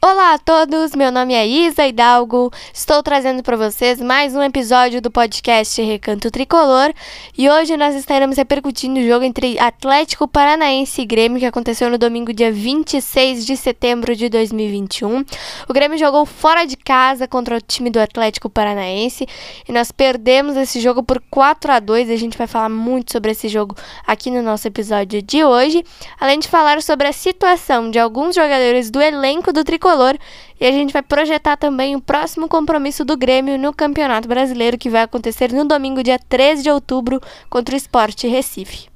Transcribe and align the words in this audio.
Olá 0.00 0.34
a 0.34 0.38
todos, 0.38 0.94
meu 0.94 1.10
nome 1.10 1.34
é 1.34 1.44
Isa 1.44 1.84
Hidalgo, 1.84 2.52
estou 2.72 3.02
trazendo 3.02 3.42
para 3.42 3.56
vocês 3.56 4.00
mais 4.00 4.32
um 4.32 4.40
episódio 4.40 5.02
do 5.02 5.10
podcast 5.10 5.82
Recanto 5.82 6.30
Tricolor. 6.30 6.94
E 7.36 7.50
hoje 7.50 7.76
nós 7.76 7.96
estaremos 7.96 8.36
repercutindo 8.36 9.00
o 9.00 9.04
jogo 9.04 9.24
entre 9.24 9.58
Atlético 9.58 10.28
Paranaense 10.28 11.02
e 11.02 11.04
Grêmio 11.04 11.40
que 11.40 11.46
aconteceu 11.46 11.90
no 11.90 11.98
domingo 11.98 12.32
dia 12.32 12.52
26 12.52 13.44
de 13.44 13.56
setembro 13.56 14.14
de 14.14 14.28
2021. 14.28 15.24
O 15.68 15.72
Grêmio 15.72 15.98
jogou 15.98 16.24
fora 16.24 16.64
de 16.64 16.76
casa 16.76 17.26
contra 17.26 17.56
o 17.56 17.60
time 17.60 17.90
do 17.90 17.98
Atlético 17.98 18.48
Paranaense. 18.48 19.26
E 19.68 19.72
nós 19.72 19.90
perdemos 19.90 20.56
esse 20.56 20.78
jogo 20.78 21.02
por 21.02 21.20
4 21.28 21.72
a 21.72 21.80
2 21.80 22.08
a 22.08 22.16
gente 22.16 22.38
vai 22.38 22.46
falar 22.46 22.68
muito 22.68 23.10
sobre 23.10 23.32
esse 23.32 23.48
jogo 23.48 23.74
aqui 24.06 24.30
no 24.30 24.42
nosso 24.42 24.68
episódio 24.68 25.20
de 25.20 25.42
hoje, 25.42 25.84
além 26.20 26.38
de 26.38 26.46
falar 26.46 26.80
sobre 26.82 27.08
a 27.08 27.12
situação 27.12 27.90
de 27.90 27.98
alguns 27.98 28.36
jogadores 28.36 28.92
do 28.92 29.02
elenco 29.02 29.52
do 29.52 29.64
Tricolor 29.64 29.87
tricolor 29.88 30.18
e 30.60 30.66
a 30.66 30.72
gente 30.72 30.92
vai 30.92 31.02
projetar 31.02 31.56
também 31.56 31.96
o 31.96 32.00
próximo 32.00 32.48
compromisso 32.48 33.04
do 33.04 33.16
Grêmio 33.16 33.58
no 33.58 33.72
Campeonato 33.72 34.28
Brasileiro 34.28 34.76
que 34.76 34.90
vai 34.90 35.02
acontecer 35.02 35.52
no 35.52 35.64
domingo, 35.64 36.02
dia 36.02 36.18
13 36.18 36.62
de 36.62 36.70
outubro, 36.70 37.20
contra 37.48 37.74
o 37.74 37.78
Sport 37.78 38.24
Recife. 38.24 38.88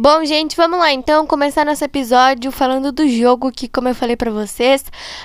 Bom, 0.00 0.24
gente, 0.24 0.56
vamos 0.56 0.78
lá 0.78 0.92
então 0.92 1.26
começar 1.26 1.66
nosso 1.66 1.82
episódio 1.84 2.52
falando 2.52 2.92
do 2.92 3.08
jogo 3.08 3.50
que, 3.50 3.66
como 3.66 3.88
eu 3.88 3.96
falei 3.96 4.14
para 4.14 4.30
vocês, 4.30 4.84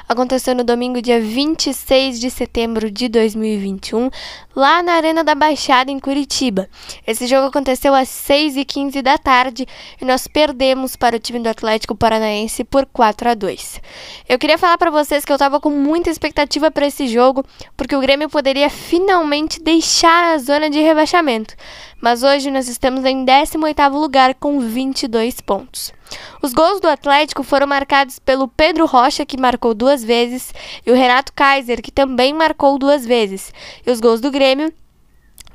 aconteceu 0.10 0.56
no 0.56 0.64
domingo, 0.64 1.00
dia 1.00 1.22
26 1.22 2.20
de 2.20 2.32
setembro 2.32 2.90
de 2.90 3.08
2021, 3.08 4.10
lá 4.56 4.82
na 4.82 4.94
Arena 4.94 5.24
da 5.24 5.36
Baixada, 5.36 5.92
em 5.92 6.00
Curitiba. 6.00 6.68
Esse 7.06 7.28
jogo 7.28 7.50
aconteceu 7.50 7.94
às 7.94 8.10
6h15 8.10 9.04
da 9.04 9.16
tarde 9.16 9.68
e 10.02 10.06
nós 10.06 10.26
perdemos 10.28 10.96
para 10.96 11.18
o 11.18 11.20
time 11.20 11.38
do 11.38 11.50
Atlético 11.50 11.94
Paranaense 11.96 12.64
por 12.64 12.88
4 12.88 13.30
a 13.30 13.34
2 13.36 13.80
Eu 14.28 14.40
queria 14.40 14.58
falar 14.58 14.80
para 14.80 14.90
vocês 14.90 15.24
que 15.24 15.32
eu 15.32 15.38
tava 15.38 15.60
com 15.60 15.70
muita 15.70 16.10
expectativa 16.10 16.72
para 16.72 16.88
esse 16.88 17.08
jogo, 17.08 17.46
porque 17.78 17.96
o 17.96 18.02
Grêmio 18.02 18.28
poderia 18.28 18.72
finalmente 18.72 19.62
deixar 19.62 20.34
a 20.34 20.40
zona 20.40 20.68
de 20.68 20.82
rebaixamento 20.82 21.56
mas 22.04 22.22
hoje 22.22 22.52
nós 22.52 22.68
estamos 22.68 23.06
em 23.06 23.26
18º 23.26 23.94
lugar 23.94 24.36
com 24.36 24.59
22 24.59 25.40
pontos. 25.40 25.94
Os 26.42 26.52
gols 26.52 26.82
do 26.82 26.89
Atlético 26.89 27.44
foram 27.44 27.66
marcados 27.66 28.20
pelo 28.20 28.45
Pedro 28.45 28.86
Rocha, 28.86 29.26
que 29.26 29.39
marcou 29.39 29.73
duas 29.73 30.04
vezes, 30.04 30.54
e 30.86 30.92
o 30.92 30.95
Renato 30.95 31.32
Kaiser, 31.32 31.82
que 31.82 31.94
também 31.94 32.33
marcou 32.33 32.77
duas 32.77 33.05
vezes. 33.05 33.54
E 33.88 33.89
os 33.89 34.02
gols 34.02 34.20
do 34.20 34.30
Grêmio 34.30 34.73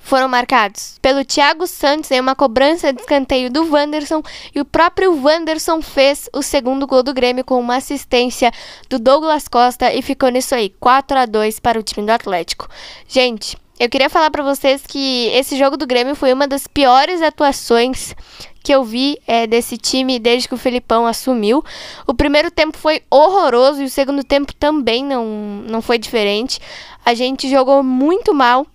foram 0.01 0.27
marcados 0.27 0.99
pelo 1.03 1.23
Thiago 1.23 1.67
Santos 1.67 2.11
em 2.11 2.19
uma 2.19 2.35
cobrança 2.35 2.95
de 2.95 3.03
escanteio 3.03 3.51
do 3.51 3.71
Wanderson 3.71 4.23
e 4.55 4.59
o 4.59 4.65
próprio 4.65 5.23
Wanderson 5.23 5.83
fez 5.83 6.31
o 6.33 6.41
segundo 6.41 6.87
gol 6.87 7.03
do 7.03 7.13
Grêmio 7.13 7.45
com 7.45 7.61
uma 7.61 7.77
assistência 7.77 8.51
do 8.89 8.99
Douglas 8.99 9.49
Costa 9.49 9.93
e 9.93 10.01
ficou 10.01 10.31
nisso 10.31 10.55
aí, 10.55 10.71
4 10.81 11.19
a 11.19 11.27
2 11.27 11.61
para 11.61 11.79
o 11.79 11.83
time 11.83 12.07
do 12.07 12.11
Atlético. 12.11 12.71
Gente, 13.07 13.55
eu 13.79 13.89
queria 13.89 14.11
falar 14.11 14.31
para 14.31 14.43
vocês 14.43 14.83
que 14.87 15.29
esse 15.29 15.57
jogo 15.57 15.77
do 15.77 15.87
Grêmio 15.87 16.15
foi 16.15 16.33
uma 16.33 16.49
das 16.49 16.67
piores 16.67 17.23
atuações 17.23 18.15
que 18.63 18.75
eu 18.75 18.85
vi 18.85 19.19
é, 19.27 19.47
desse 19.47 19.79
time 19.79 20.19
desde 20.19 20.49
que 20.49 20.55
o 20.55 20.59
Felipão 20.59 21.07
assumiu. 21.07 21.65
O 22.07 22.13
primeiro 22.13 22.51
tempo 22.51 22.77
foi 22.77 23.03
horroroso 23.11 23.81
e 23.81 23.85
o 23.85 23.91
segundo 23.91 24.25
tempo 24.25 24.53
também 24.55 25.05
não, 25.05 25.25
não 25.67 25.81
foi 25.81 25.97
diferente. 25.99 26.61
A 27.05 27.15
gente 27.15 27.49
jogou 27.49 27.83
muito 27.83 28.35
mal 28.35 28.67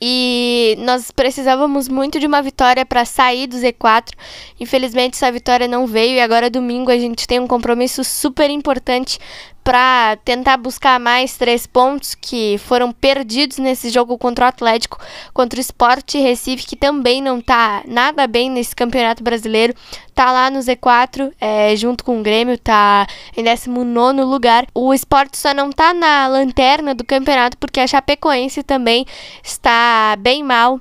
e 0.00 0.76
nós 0.78 1.10
precisávamos 1.10 1.88
muito 1.88 2.18
de 2.18 2.26
uma 2.26 2.40
vitória 2.40 2.86
para 2.86 3.04
sair 3.04 3.46
do 3.46 3.56
Z4. 3.56 4.12
Infelizmente, 4.58 5.14
essa 5.14 5.30
vitória 5.30 5.68
não 5.68 5.86
veio 5.86 6.14
e 6.14 6.20
agora 6.20 6.48
domingo 6.48 6.90
a 6.90 6.98
gente 6.98 7.26
tem 7.26 7.38
um 7.38 7.46
compromisso 7.46 8.02
super 8.02 8.48
importante 8.48 9.18
para 9.62 10.16
tentar 10.24 10.56
buscar 10.56 10.98
mais 10.98 11.36
três 11.36 11.66
pontos 11.66 12.14
que 12.14 12.58
foram 12.58 12.92
perdidos 12.92 13.58
nesse 13.58 13.90
jogo 13.90 14.16
contra 14.16 14.46
o 14.46 14.48
Atlético, 14.48 14.98
contra 15.32 15.58
o 15.58 15.60
Sport 15.60 16.14
Recife, 16.14 16.66
que 16.66 16.76
também 16.76 17.22
não 17.22 17.40
tá 17.40 17.82
nada 17.86 18.26
bem 18.26 18.50
nesse 18.50 18.74
campeonato 18.74 19.22
brasileiro. 19.22 19.74
Tá 20.14 20.32
lá 20.32 20.50
no 20.50 20.58
Z4, 20.58 21.32
é, 21.40 21.76
junto 21.76 22.04
com 22.04 22.20
o 22.20 22.22
Grêmio, 22.22 22.58
tá 22.58 23.06
em 23.36 23.44
19 23.44 24.22
lugar. 24.22 24.66
O 24.74 24.92
Sport 24.94 25.34
só 25.34 25.54
não 25.54 25.70
tá 25.70 25.94
na 25.94 26.26
lanterna 26.26 26.94
do 26.94 27.04
campeonato 27.04 27.56
porque 27.58 27.80
a 27.80 27.86
Chapecoense 27.86 28.62
também 28.62 29.06
está 29.42 30.16
bem 30.18 30.42
mal 30.42 30.80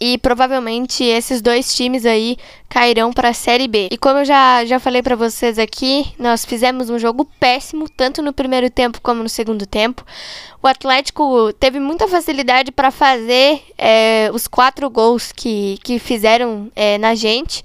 e 0.00 0.16
provavelmente 0.16 1.04
esses 1.04 1.42
dois 1.42 1.74
times 1.74 2.06
aí 2.06 2.38
cairão 2.70 3.12
para 3.12 3.30
a 3.30 3.34
Série 3.34 3.66
B. 3.66 3.88
E 3.90 3.98
como 3.98 4.20
eu 4.20 4.24
já, 4.24 4.64
já 4.64 4.78
falei 4.78 5.02
para 5.02 5.16
vocês 5.16 5.58
aqui, 5.58 6.06
nós 6.16 6.44
fizemos 6.44 6.88
um 6.88 7.00
jogo 7.00 7.28
péssimo, 7.40 7.88
tanto 7.88 8.22
no 8.22 8.32
primeiro 8.32 8.70
tempo 8.70 9.00
como 9.02 9.24
no 9.24 9.28
segundo 9.28 9.66
tempo. 9.66 10.06
O 10.62 10.68
Atlético 10.68 11.52
teve 11.54 11.80
muita 11.80 12.06
facilidade 12.06 12.70
para 12.70 12.92
fazer 12.92 13.60
é, 13.76 14.30
os 14.32 14.46
quatro 14.46 14.88
gols 14.88 15.32
que, 15.32 15.78
que 15.82 15.98
fizeram 15.98 16.70
é, 16.76 16.96
na 16.96 17.14
gente, 17.14 17.64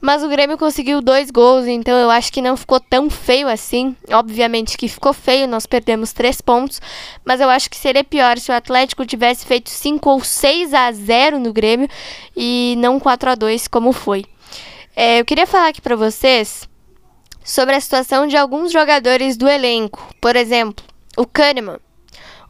mas 0.00 0.22
o 0.22 0.28
Grêmio 0.28 0.56
conseguiu 0.56 1.02
dois 1.02 1.30
gols, 1.30 1.66
então 1.66 1.98
eu 1.98 2.08
acho 2.08 2.32
que 2.32 2.40
não 2.40 2.56
ficou 2.56 2.80
tão 2.80 3.10
feio 3.10 3.48
assim. 3.48 3.94
Obviamente 4.10 4.78
que 4.78 4.88
ficou 4.88 5.12
feio, 5.12 5.46
nós 5.46 5.66
perdemos 5.66 6.14
três 6.14 6.40
pontos, 6.40 6.80
mas 7.24 7.42
eu 7.42 7.50
acho 7.50 7.68
que 7.68 7.76
seria 7.76 8.04
pior 8.04 8.38
se 8.38 8.50
o 8.50 8.54
Atlético 8.54 9.04
tivesse 9.04 9.44
feito 9.44 9.68
5 9.68 10.08
ou 10.08 10.24
6 10.24 10.72
a 10.72 10.90
0 10.92 11.38
no 11.38 11.52
Grêmio 11.52 11.88
e 12.34 12.74
não 12.78 12.98
4 12.98 13.30
a 13.30 13.34
2 13.34 13.68
como 13.68 13.92
foi. 13.92 14.24
É, 14.98 15.20
eu 15.20 15.26
queria 15.26 15.46
falar 15.46 15.68
aqui 15.68 15.82
para 15.82 15.94
vocês 15.94 16.66
sobre 17.44 17.74
a 17.74 17.80
situação 17.80 18.26
de 18.26 18.34
alguns 18.34 18.72
jogadores 18.72 19.36
do 19.36 19.46
elenco. 19.46 20.02
Por 20.22 20.34
exemplo, 20.34 20.82
o 21.18 21.26
Kahneman, 21.26 21.78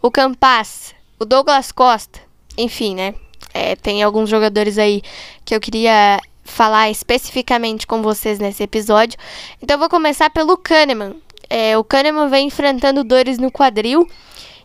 o 0.01 0.13
Campas, 0.13 0.95
o 1.19 1.25
Douglas 1.25 1.73
Costa, 1.73 2.21
enfim, 2.57 2.95
né? 2.95 3.17
É, 3.53 3.75
tem 3.75 4.01
alguns 4.01 4.31
jogadores 4.31 4.79
aí 4.79 5.03
que 5.45 5.57
eu 5.57 5.61
queria 5.61 6.21
falar 6.45 6.89
especificamente 6.89 7.85
com 7.85 8.01
vocês 8.01 8.39
nesse 8.39 8.63
episódio. 8.63 9.19
Então 9.61 9.77
vou 9.77 9.89
começar 9.89 10.31
pelo 10.31 10.57
Kahneman. 10.57 11.17
É, 11.51 11.77
o 11.77 11.83
Kahneman 11.83 12.29
vem 12.29 12.47
enfrentando 12.47 13.03
dores 13.03 13.39
no 13.39 13.51
quadril 13.51 14.09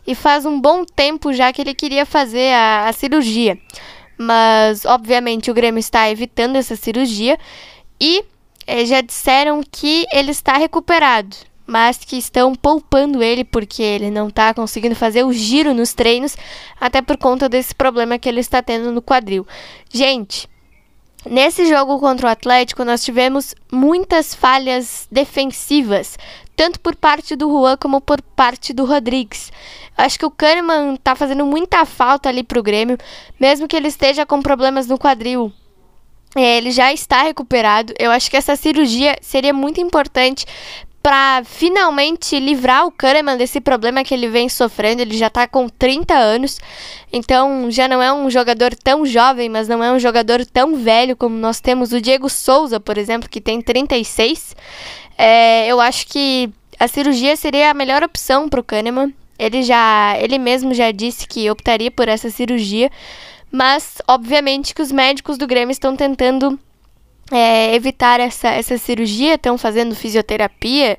e 0.06 0.14
faz 0.14 0.46
um 0.46 0.60
bom 0.60 0.84
tempo 0.84 1.32
já 1.32 1.52
que 1.52 1.62
ele 1.62 1.74
queria 1.74 2.06
fazer 2.06 2.54
a, 2.54 2.88
a 2.88 2.92
cirurgia. 2.92 3.58
Mas, 4.16 4.84
obviamente, 4.84 5.50
o 5.50 5.54
Grêmio 5.54 5.80
está 5.80 6.10
evitando 6.10 6.56
essa 6.56 6.76
cirurgia 6.76 7.38
e 8.00 8.24
é, 8.66 8.84
já 8.84 9.00
disseram 9.00 9.62
que 9.62 10.06
ele 10.12 10.30
está 10.30 10.56
recuperado, 10.56 11.36
mas 11.66 11.98
que 11.98 12.16
estão 12.16 12.54
poupando 12.54 13.22
ele 13.22 13.44
porque 13.44 13.82
ele 13.82 14.10
não 14.10 14.28
está 14.28 14.52
conseguindo 14.54 14.94
fazer 14.94 15.24
o 15.24 15.32
giro 15.32 15.74
nos 15.74 15.92
treinos, 15.92 16.36
até 16.80 17.00
por 17.00 17.16
conta 17.16 17.48
desse 17.48 17.74
problema 17.74 18.18
que 18.18 18.28
ele 18.28 18.40
está 18.40 18.62
tendo 18.62 18.92
no 18.92 19.02
quadril. 19.02 19.46
Gente, 19.92 20.48
nesse 21.24 21.66
jogo 21.66 21.98
contra 21.98 22.28
o 22.28 22.30
Atlético, 22.30 22.84
nós 22.84 23.04
tivemos 23.04 23.54
muitas 23.70 24.34
falhas 24.34 25.06
defensivas, 25.10 26.18
tanto 26.56 26.80
por 26.80 26.96
parte 26.96 27.36
do 27.36 27.48
Juan 27.48 27.76
como 27.76 28.00
por 28.00 28.20
parte 28.20 28.72
do 28.72 28.84
Rodrigues. 28.84 29.52
Acho 29.96 30.18
que 30.18 30.26
o 30.26 30.30
Kahneman 30.30 30.94
está 30.94 31.14
fazendo 31.14 31.44
muita 31.44 31.84
falta 31.84 32.28
ali 32.28 32.42
para 32.42 32.58
o 32.58 32.62
Grêmio, 32.62 32.98
mesmo 33.38 33.68
que 33.68 33.76
ele 33.76 33.88
esteja 33.88 34.24
com 34.24 34.40
problemas 34.40 34.86
no 34.86 34.98
quadril. 34.98 35.52
É, 36.34 36.56
ele 36.56 36.70
já 36.70 36.92
está 36.92 37.22
recuperado. 37.22 37.92
Eu 37.98 38.10
acho 38.10 38.30
que 38.30 38.36
essa 38.36 38.56
cirurgia 38.56 39.16
seria 39.20 39.52
muito 39.52 39.80
importante 39.80 40.46
para 41.02 41.42
finalmente 41.44 42.38
livrar 42.38 42.86
o 42.86 42.92
Kahneman 42.92 43.36
desse 43.36 43.60
problema 43.60 44.04
que 44.04 44.14
ele 44.14 44.28
vem 44.28 44.48
sofrendo. 44.48 45.02
Ele 45.02 45.16
já 45.16 45.28
tá 45.28 45.48
com 45.48 45.68
30 45.68 46.14
anos, 46.14 46.60
então 47.12 47.70
já 47.70 47.88
não 47.88 48.00
é 48.00 48.12
um 48.12 48.30
jogador 48.30 48.74
tão 48.74 49.04
jovem, 49.04 49.48
mas 49.48 49.66
não 49.66 49.82
é 49.82 49.90
um 49.90 49.98
jogador 49.98 50.46
tão 50.46 50.76
velho 50.76 51.16
como 51.16 51.36
nós 51.36 51.60
temos 51.60 51.92
o 51.92 52.00
Diego 52.00 52.28
Souza, 52.28 52.78
por 52.78 52.96
exemplo, 52.96 53.28
que 53.28 53.40
tem 53.40 53.60
36. 53.60 54.54
É, 55.18 55.66
eu 55.66 55.80
acho 55.80 56.06
que 56.06 56.50
a 56.78 56.86
cirurgia 56.86 57.36
seria 57.36 57.70
a 57.70 57.74
melhor 57.74 58.04
opção 58.04 58.48
para 58.48 58.60
o 58.60 58.64
Kahneman. 58.64 59.12
Ele 59.38 59.62
já, 59.62 60.16
ele 60.20 60.38
mesmo 60.38 60.72
já 60.72 60.92
disse 60.92 61.26
que 61.26 61.50
optaria 61.50 61.90
por 61.90 62.06
essa 62.06 62.30
cirurgia, 62.30 62.90
mas 63.50 64.00
obviamente 64.06 64.72
que 64.72 64.82
os 64.82 64.92
médicos 64.92 65.36
do 65.36 65.48
Grêmio 65.48 65.72
estão 65.72 65.96
tentando 65.96 66.58
é, 67.30 67.74
evitar 67.74 68.20
essa, 68.20 68.48
essa 68.48 68.76
cirurgia, 68.76 69.34
estão 69.34 69.56
fazendo 69.56 69.94
fisioterapia, 69.94 70.98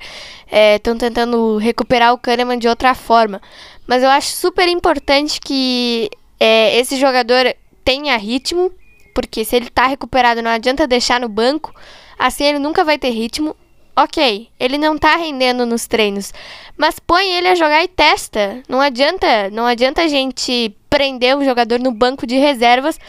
estão 0.75 0.93
é, 0.93 0.97
tentando 0.97 1.57
recuperar 1.57 2.13
o 2.13 2.17
Kahneman 2.17 2.57
de 2.57 2.67
outra 2.67 2.95
forma. 2.95 3.41
Mas 3.87 4.03
eu 4.03 4.09
acho 4.09 4.29
super 4.29 4.67
importante 4.67 5.39
que 5.41 6.09
é, 6.39 6.77
esse 6.79 6.97
jogador 6.97 7.53
tenha 7.83 8.17
ritmo, 8.17 8.71
porque 9.13 9.43
se 9.45 9.55
ele 9.55 9.67
está 9.67 9.87
recuperado, 9.87 10.41
não 10.41 10.51
adianta 10.51 10.87
deixar 10.87 11.19
no 11.19 11.29
banco, 11.29 11.73
assim 12.17 12.45
ele 12.45 12.59
nunca 12.59 12.83
vai 12.83 12.97
ter 12.97 13.09
ritmo. 13.09 13.55
Ok, 13.95 14.49
ele 14.59 14.79
não 14.79 14.97
tá 14.97 15.15
rendendo 15.17 15.67
nos 15.67 15.85
treinos, 15.85 16.33
mas 16.75 16.97
põe 16.97 17.29
ele 17.31 17.47
a 17.47 17.53
jogar 17.53 17.83
e 17.83 17.87
testa. 17.87 18.63
Não 18.67 18.81
adianta, 18.81 19.51
não 19.51 19.67
adianta 19.67 20.01
a 20.01 20.07
gente 20.07 20.75
prender 20.93 21.35
o 21.35 21.43
jogador 21.43 21.79
no 21.79 21.91
banco 21.91 22.27
de 22.27 22.37
reservas 22.37 22.99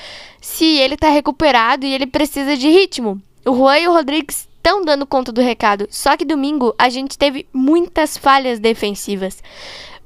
se 0.41 0.65
ele 0.79 0.97
tá 0.97 1.11
recuperado 1.11 1.85
e 1.85 1.93
ele 1.93 2.07
precisa 2.07 2.57
de 2.57 2.67
ritmo. 2.67 3.21
O 3.45 3.55
Juan 3.55 3.79
e 3.79 3.87
o 3.87 3.93
Rodrigues 3.93 4.49
estão 4.57 4.83
dando 4.83 5.05
conta 5.05 5.31
do 5.31 5.43
recado, 5.43 5.87
só 5.91 6.17
que 6.17 6.25
domingo 6.25 6.75
a 6.79 6.89
gente 6.89 7.19
teve 7.19 7.47
muitas 7.53 8.17
falhas 8.17 8.59
defensivas. 8.59 9.43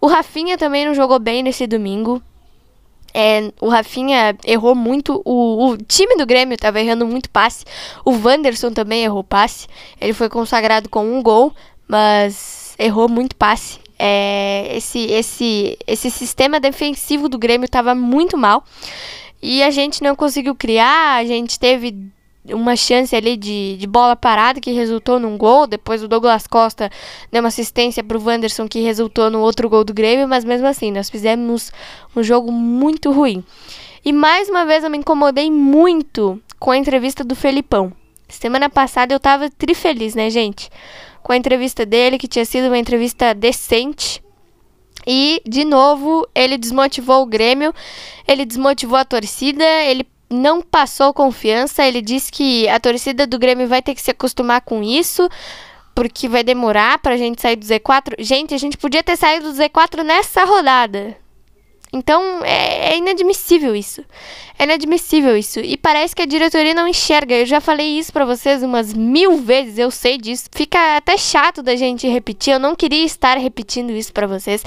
O 0.00 0.08
Rafinha 0.08 0.58
também 0.58 0.86
não 0.86 0.92
jogou 0.92 1.20
bem 1.20 1.40
nesse 1.40 1.68
domingo. 1.68 2.20
É, 3.14 3.52
o 3.60 3.68
Rafinha 3.68 4.36
errou 4.44 4.74
muito. 4.74 5.22
O, 5.24 5.68
o, 5.68 5.76
time 5.76 6.16
do 6.16 6.26
Grêmio 6.26 6.56
estava 6.56 6.80
errando 6.80 7.06
muito 7.06 7.30
passe. 7.30 7.64
O 8.04 8.10
Wanderson 8.10 8.72
também 8.72 9.04
errou 9.04 9.22
passe. 9.22 9.68
Ele 10.00 10.12
foi 10.12 10.28
consagrado 10.28 10.88
com 10.88 11.04
um 11.04 11.22
gol, 11.22 11.54
mas 11.86 12.74
errou 12.76 13.08
muito 13.08 13.36
passe. 13.36 13.78
É, 13.98 14.76
esse, 14.76 15.00
esse, 15.10 15.78
esse 15.86 16.10
sistema 16.10 16.60
defensivo 16.60 17.28
do 17.28 17.38
Grêmio 17.38 17.64
estava 17.66 17.94
muito 17.94 18.36
mal. 18.36 18.64
E 19.42 19.62
a 19.62 19.70
gente 19.70 20.02
não 20.02 20.14
conseguiu 20.14 20.54
criar. 20.54 21.16
A 21.16 21.24
gente 21.24 21.58
teve 21.58 21.94
uma 22.46 22.76
chance 22.76 23.14
ali 23.14 23.36
de, 23.36 23.76
de 23.76 23.86
bola 23.86 24.16
parada 24.16 24.60
que 24.60 24.72
resultou 24.72 25.18
num 25.18 25.36
gol. 25.36 25.66
Depois 25.66 26.02
o 26.02 26.08
Douglas 26.08 26.46
Costa 26.46 26.90
deu 27.30 27.42
uma 27.42 27.48
assistência 27.48 28.02
para 28.02 28.16
o 28.16 28.24
Wanderson 28.24 28.68
que 28.68 28.80
resultou 28.80 29.30
no 29.30 29.40
outro 29.40 29.68
gol 29.68 29.84
do 29.84 29.94
Grêmio. 29.94 30.28
Mas 30.28 30.44
mesmo 30.44 30.66
assim, 30.66 30.90
nós 30.90 31.10
fizemos 31.10 31.72
um 32.14 32.22
jogo 32.22 32.52
muito 32.52 33.10
ruim. 33.10 33.44
E 34.04 34.12
mais 34.12 34.48
uma 34.48 34.64
vez 34.64 34.84
eu 34.84 34.90
me 34.90 34.98
incomodei 34.98 35.50
muito 35.50 36.40
com 36.58 36.70
a 36.70 36.76
entrevista 36.76 37.24
do 37.24 37.34
Felipão. 37.34 37.92
Semana 38.28 38.68
passada 38.68 39.14
eu 39.14 39.20
tava 39.20 39.50
trifeliz, 39.50 40.14
né, 40.14 40.28
gente? 40.30 40.70
Com 41.22 41.32
a 41.32 41.36
entrevista 41.36 41.84
dele, 41.86 42.18
que 42.18 42.28
tinha 42.28 42.44
sido 42.44 42.66
uma 42.66 42.78
entrevista 42.78 43.34
decente. 43.34 44.22
E, 45.06 45.40
de 45.46 45.64
novo, 45.64 46.28
ele 46.34 46.58
desmotivou 46.58 47.22
o 47.22 47.26
Grêmio, 47.26 47.74
ele 48.26 48.44
desmotivou 48.44 48.98
a 48.98 49.04
torcida, 49.04 49.64
ele 49.84 50.06
não 50.30 50.60
passou 50.60 51.14
confiança. 51.14 51.86
Ele 51.86 52.02
disse 52.02 52.30
que 52.30 52.68
a 52.68 52.78
torcida 52.78 53.26
do 53.26 53.38
Grêmio 53.38 53.66
vai 53.66 53.82
ter 53.82 53.94
que 53.94 54.02
se 54.02 54.10
acostumar 54.10 54.60
com 54.60 54.82
isso, 54.82 55.28
porque 55.94 56.28
vai 56.28 56.44
demorar 56.44 56.98
pra 56.98 57.16
gente 57.16 57.40
sair 57.40 57.56
do 57.56 57.64
Z4. 57.64 58.16
Gente, 58.18 58.54
a 58.54 58.58
gente 58.58 58.76
podia 58.76 59.02
ter 59.02 59.16
saído 59.16 59.50
do 59.50 59.58
Z4 59.58 60.02
nessa 60.02 60.44
rodada. 60.44 61.16
Então 61.92 62.44
é, 62.44 62.92
é, 62.92 62.98
inadmissível 62.98 63.74
isso. 63.74 64.04
É 64.58 64.64
inadmissível 64.64 65.36
isso. 65.36 65.60
E 65.60 65.76
parece 65.76 66.14
que 66.14 66.22
a 66.22 66.26
diretoria 66.26 66.74
não 66.74 66.86
enxerga. 66.86 67.34
Eu 67.34 67.46
já 67.46 67.60
falei 67.60 67.98
isso 67.98 68.12
para 68.12 68.24
vocês 68.24 68.62
umas 68.62 68.92
mil 68.92 69.38
vezes, 69.38 69.78
eu 69.78 69.90
sei 69.90 70.18
disso. 70.18 70.48
Fica 70.52 70.96
até 70.96 71.16
chato 71.16 71.62
da 71.62 71.76
gente 71.76 72.06
repetir. 72.06 72.52
Eu 72.52 72.58
não 72.58 72.74
queria 72.74 73.04
estar 73.04 73.38
repetindo 73.38 73.90
isso 73.90 74.12
para 74.12 74.26
vocês. 74.26 74.62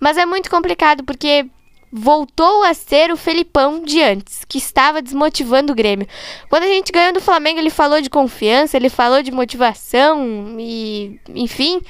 Mas 0.00 0.16
é 0.16 0.24
muito 0.24 0.48
complicado 0.50 1.04
porque 1.04 1.46
voltou 1.92 2.62
a 2.62 2.72
ser 2.72 3.12
o 3.12 3.18
Felipão 3.18 3.82
de 3.84 4.02
antes, 4.02 4.46
que 4.48 4.56
estava 4.56 5.02
desmotivando 5.02 5.72
o 5.72 5.76
Grêmio. 5.76 6.08
Quando 6.48 6.62
a 6.62 6.68
gente 6.68 6.90
ganhou 6.90 7.12
do 7.12 7.20
Flamengo, 7.20 7.58
ele 7.58 7.68
falou 7.68 8.00
de 8.00 8.08
confiança, 8.08 8.78
ele 8.78 8.88
falou 8.88 9.22
de 9.22 9.30
motivação 9.30 10.56
e 10.58 11.20
enfim. 11.34 11.82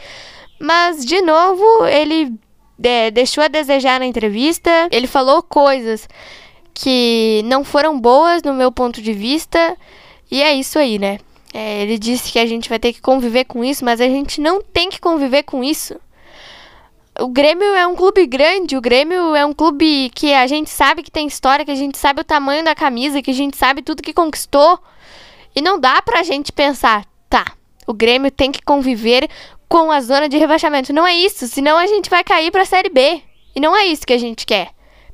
Mas 0.59 1.05
de 1.05 1.21
novo, 1.21 1.87
ele 1.87 2.33
é, 2.83 3.11
deixou 3.11 3.45
a 3.45 3.49
desejar 3.49 4.01
na 4.01 4.07
entrevista. 4.07 4.89
Ele 4.91 5.07
falou 5.07 5.43
coisas 5.43 6.09
que 6.75 7.43
não 7.45 7.65
foram 7.65 8.01
boas 8.01 8.43
no 8.43 8.55
meu 8.55 8.73
ponto 8.73 9.03
de 9.03 9.13
vista. 9.13 9.77
E 10.31 10.43
é 10.43 10.55
isso 10.55 10.79
aí, 10.79 10.99
né? 10.99 11.19
É, 11.53 11.83
ele 11.83 11.99
disse 11.99 12.33
que 12.33 12.39
a 12.39 12.47
gente 12.47 12.69
vai 12.69 12.79
ter 12.79 12.93
que 12.93 13.01
conviver 13.01 13.45
com 13.45 13.63
isso, 13.63 13.85
mas 13.85 14.01
a 14.01 14.07
gente 14.07 14.41
não 14.41 14.63
tem 14.63 14.89
que 14.89 15.01
conviver 15.01 15.43
com 15.43 15.63
isso 15.63 16.01
o 17.21 17.29
Grêmio 17.29 17.75
é 17.75 17.87
um 17.87 17.95
clube 17.95 18.27
grande, 18.27 18.77
o 18.77 18.81
Grêmio 18.81 19.35
é 19.35 19.45
um 19.45 19.53
clube 19.53 20.11
que 20.15 20.33
a 20.33 20.47
gente 20.47 20.71
sabe 20.71 21.03
que 21.03 21.11
tem 21.11 21.27
história, 21.27 21.65
que 21.65 21.71
a 21.71 21.77
gente 21.77 21.99
sabe 21.99 22.23
o 22.23 22.25
tamanho 22.25 22.65
da 22.65 22.75
camisa, 22.75 23.21
que 23.21 23.31
a 23.31 23.35
gente 23.35 23.57
sabe 23.57 23.83
tudo 23.83 24.03
que 24.03 24.15
conquistou. 24.15 24.79
E 25.55 25.61
não 25.61 25.79
dá 25.79 26.01
pra 26.01 26.23
gente 26.23 26.51
pensar, 26.51 27.05
tá, 27.29 27.45
o 27.87 27.93
Grêmio 27.93 28.31
tem 28.31 28.51
que 28.51 28.63
conviver 28.63 29.29
com 29.73 29.91
a 29.91 30.03
zona 30.03 30.29
de 30.29 30.37
rebaixamento. 30.37 30.93
Não 30.93 31.07
é 31.07 31.15
isso, 31.15 31.49
senão 31.49 31.79
a 31.79 31.87
gente 31.87 32.11
vai 32.11 32.23
cair 32.23 32.51
pra 32.51 32.67
Série 32.67 32.91
B. 32.91 33.23
E 33.57 33.59
não 33.59 33.75
é 33.75 33.87
isso 33.87 34.07
que 34.07 34.13
a 34.13 34.19
gente 34.19 34.45
quer. 34.45 34.69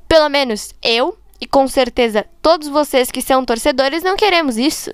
Pelo 0.08 0.28
menos 0.28 0.75
eu, 0.82 1.16
e 1.40 1.46
com 1.46 1.69
certeza 1.69 2.26
todos 2.43 2.66
vocês 2.66 3.08
que 3.08 3.22
são 3.22 3.44
torcedores, 3.44 4.02
não 4.02 4.16
queremos 4.16 4.58
isso. 4.58 4.90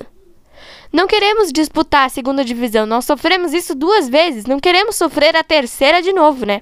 Não 0.93 1.07
queremos 1.07 1.51
disputar 1.51 2.05
a 2.05 2.09
segunda 2.09 2.45
divisão. 2.45 2.85
Nós 2.85 3.05
sofremos 3.05 3.53
isso 3.53 3.73
duas 3.73 4.07
vezes. 4.07 4.45
Não 4.45 4.59
queremos 4.59 4.97
sofrer 4.97 5.35
a 5.35 5.43
terceira 5.43 5.99
de 5.99 6.13
novo, 6.13 6.45
né? 6.45 6.61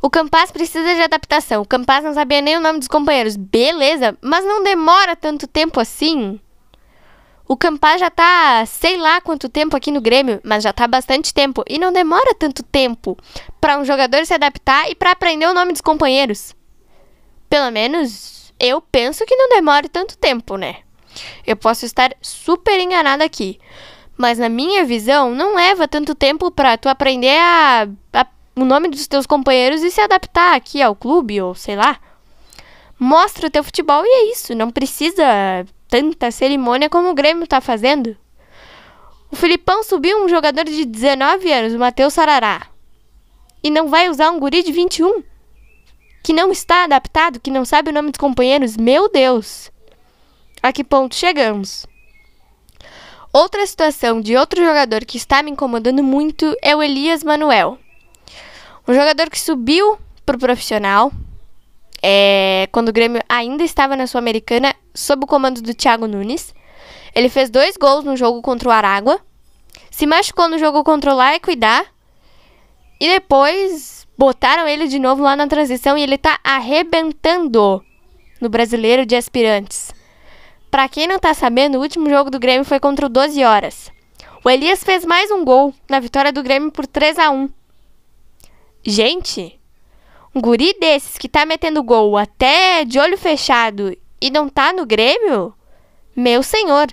O 0.00 0.08
Campas 0.08 0.50
precisa 0.50 0.94
de 0.94 1.02
adaptação. 1.02 1.60
O 1.60 1.66
Campas 1.66 2.02
não 2.02 2.14
sabia 2.14 2.40
nem 2.40 2.56
o 2.56 2.60
nome 2.60 2.78
dos 2.78 2.88
companheiros. 2.88 3.36
Beleza, 3.36 4.16
mas 4.22 4.44
não 4.44 4.62
demora 4.62 5.14
tanto 5.14 5.46
tempo 5.46 5.78
assim. 5.78 6.40
O 7.50 7.56
Campar 7.56 7.98
já 7.98 8.08
tá 8.08 8.64
sei 8.64 8.96
lá 8.96 9.20
quanto 9.20 9.48
tempo 9.48 9.76
aqui 9.76 9.90
no 9.90 10.00
Grêmio, 10.00 10.40
mas 10.44 10.62
já 10.62 10.72
tá 10.72 10.86
bastante 10.86 11.34
tempo. 11.34 11.64
E 11.68 11.80
não 11.80 11.92
demora 11.92 12.32
tanto 12.32 12.62
tempo 12.62 13.18
para 13.60 13.76
um 13.76 13.84
jogador 13.84 14.24
se 14.24 14.32
adaptar 14.32 14.88
e 14.88 14.94
para 14.94 15.10
aprender 15.10 15.46
o 15.46 15.52
nome 15.52 15.72
dos 15.72 15.80
companheiros. 15.80 16.54
Pelo 17.48 17.72
menos 17.72 18.54
eu 18.56 18.80
penso 18.80 19.26
que 19.26 19.34
não 19.34 19.48
demore 19.48 19.88
tanto 19.88 20.16
tempo, 20.16 20.56
né? 20.56 20.76
Eu 21.44 21.56
posso 21.56 21.84
estar 21.84 22.14
super 22.22 22.78
enganada 22.78 23.24
aqui. 23.24 23.58
Mas 24.16 24.38
na 24.38 24.48
minha 24.48 24.84
visão, 24.84 25.34
não 25.34 25.56
leva 25.56 25.88
tanto 25.88 26.14
tempo 26.14 26.52
para 26.52 26.78
tu 26.78 26.88
aprender 26.88 27.36
a, 27.36 27.88
a, 28.12 28.26
o 28.54 28.64
nome 28.64 28.86
dos 28.86 29.08
teus 29.08 29.26
companheiros 29.26 29.82
e 29.82 29.90
se 29.90 30.00
adaptar 30.00 30.54
aqui 30.54 30.80
ao 30.80 30.94
clube, 30.94 31.42
ou 31.42 31.56
sei 31.56 31.74
lá. 31.74 31.98
Mostra 32.96 33.48
o 33.48 33.50
teu 33.50 33.64
futebol 33.64 34.04
e 34.04 34.08
é 34.08 34.30
isso. 34.30 34.54
Não 34.54 34.70
precisa 34.70 35.66
tanta 35.90 36.30
cerimônia 36.30 36.88
como 36.88 37.10
o 37.10 37.14
Grêmio 37.14 37.46
tá 37.46 37.60
fazendo. 37.60 38.16
O 39.30 39.36
Filipão 39.36 39.82
subiu 39.82 40.24
um 40.24 40.28
jogador 40.28 40.64
de 40.64 40.84
19 40.84 41.52
anos, 41.52 41.74
o 41.74 41.78
Matheus 41.78 42.14
Sarará. 42.14 42.68
E 43.62 43.70
não 43.70 43.88
vai 43.88 44.08
usar 44.08 44.30
um 44.30 44.38
guri 44.38 44.62
de 44.62 44.72
21? 44.72 45.22
Que 46.22 46.32
não 46.32 46.50
está 46.50 46.84
adaptado, 46.84 47.40
que 47.40 47.50
não 47.50 47.64
sabe 47.64 47.90
o 47.90 47.92
nome 47.92 48.10
dos 48.10 48.18
companheiros? 48.18 48.76
Meu 48.76 49.10
Deus! 49.10 49.70
A 50.62 50.72
que 50.72 50.84
ponto 50.84 51.14
chegamos? 51.14 51.86
Outra 53.32 53.64
situação 53.66 54.20
de 54.20 54.36
outro 54.36 54.64
jogador 54.64 55.04
que 55.04 55.16
está 55.16 55.42
me 55.42 55.50
incomodando 55.50 56.02
muito 56.02 56.56
é 56.62 56.74
o 56.74 56.82
Elias 56.82 57.22
Manuel. 57.22 57.78
Um 58.86 58.94
jogador 58.94 59.30
que 59.30 59.38
subiu 59.38 59.98
para 60.26 60.36
o 60.36 60.40
profissional 60.40 61.12
é, 62.02 62.68
quando 62.72 62.88
o 62.88 62.92
Grêmio 62.92 63.22
ainda 63.28 63.62
estava 63.62 63.96
na 63.96 64.06
Sul-Americana, 64.06 64.74
sob 64.94 65.24
o 65.24 65.26
comando 65.26 65.60
do 65.60 65.74
Thiago 65.74 66.06
Nunes. 66.06 66.54
Ele 67.14 67.28
fez 67.28 67.50
dois 67.50 67.76
gols 67.76 68.04
no 68.04 68.16
jogo 68.16 68.40
contra 68.40 68.68
o 68.68 68.72
Aragua, 68.72 69.20
se 69.90 70.06
machucou 70.06 70.48
no 70.48 70.58
jogo 70.58 70.82
contra 70.84 71.12
o 71.12 71.16
Lá 71.16 71.34
e 71.34 71.40
e 73.00 73.08
depois 73.08 74.06
botaram 74.16 74.68
ele 74.68 74.86
de 74.86 74.98
novo 74.98 75.22
lá 75.22 75.34
na 75.34 75.46
transição 75.46 75.96
e 75.96 76.02
ele 76.02 76.14
está 76.14 76.38
arrebentando 76.44 77.84
no 78.40 78.48
brasileiro 78.48 79.04
de 79.04 79.16
aspirantes. 79.16 79.92
Para 80.70 80.88
quem 80.88 81.06
não 81.06 81.18
tá 81.18 81.34
sabendo, 81.34 81.78
o 81.78 81.80
último 81.82 82.08
jogo 82.08 82.30
do 82.30 82.38
Grêmio 82.38 82.64
foi 82.64 82.78
contra 82.78 83.06
o 83.06 83.08
12 83.08 83.42
Horas. 83.44 83.90
O 84.44 84.48
Elias 84.48 84.82
fez 84.82 85.04
mais 85.04 85.30
um 85.30 85.44
gol 85.44 85.74
na 85.88 86.00
vitória 86.00 86.32
do 86.32 86.42
Grêmio 86.42 86.70
por 86.70 86.86
3 86.86 87.18
a 87.18 87.30
1 87.30 87.50
Gente, 88.82 89.59
um 90.34 90.40
guri 90.40 90.74
desses 90.78 91.18
que 91.18 91.28
tá 91.28 91.44
metendo 91.44 91.82
gol 91.82 92.16
até 92.16 92.84
de 92.84 92.98
olho 92.98 93.18
fechado 93.18 93.96
e 94.20 94.30
não 94.30 94.48
tá 94.48 94.72
no 94.72 94.86
Grêmio? 94.86 95.54
Meu 96.14 96.42
senhor! 96.42 96.88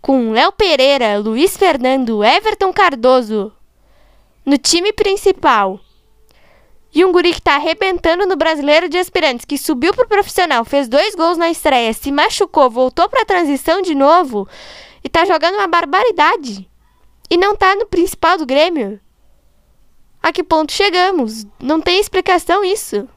Com 0.00 0.32
Léo 0.32 0.52
Pereira, 0.52 1.18
Luiz 1.18 1.56
Fernando, 1.56 2.24
Everton 2.24 2.72
Cardoso 2.72 3.52
no 4.44 4.56
time 4.56 4.92
principal 4.92 5.78
e 6.92 7.04
um 7.04 7.12
guri 7.12 7.32
que 7.32 7.40
tá 7.40 7.54
arrebentando 7.54 8.26
no 8.26 8.34
brasileiro 8.34 8.88
de 8.88 8.98
aspirantes, 8.98 9.44
que 9.44 9.56
subiu 9.56 9.94
pro 9.94 10.08
profissional, 10.08 10.64
fez 10.64 10.88
dois 10.88 11.14
gols 11.14 11.38
na 11.38 11.48
estreia, 11.48 11.92
se 11.92 12.10
machucou, 12.10 12.68
voltou 12.68 13.08
pra 13.08 13.24
transição 13.24 13.80
de 13.80 13.94
novo 13.94 14.48
e 15.04 15.08
tá 15.08 15.24
jogando 15.24 15.54
uma 15.54 15.68
barbaridade. 15.68 16.68
E 17.30 17.36
não 17.36 17.54
tá 17.54 17.76
no 17.76 17.86
principal 17.86 18.36
do 18.36 18.44
Grêmio. 18.44 18.98
A 20.22 20.32
que 20.32 20.42
ponto 20.42 20.72
chegamos? 20.72 21.46
Não 21.58 21.80
tem 21.80 22.00
explicação 22.00 22.64
isso. 22.64 23.08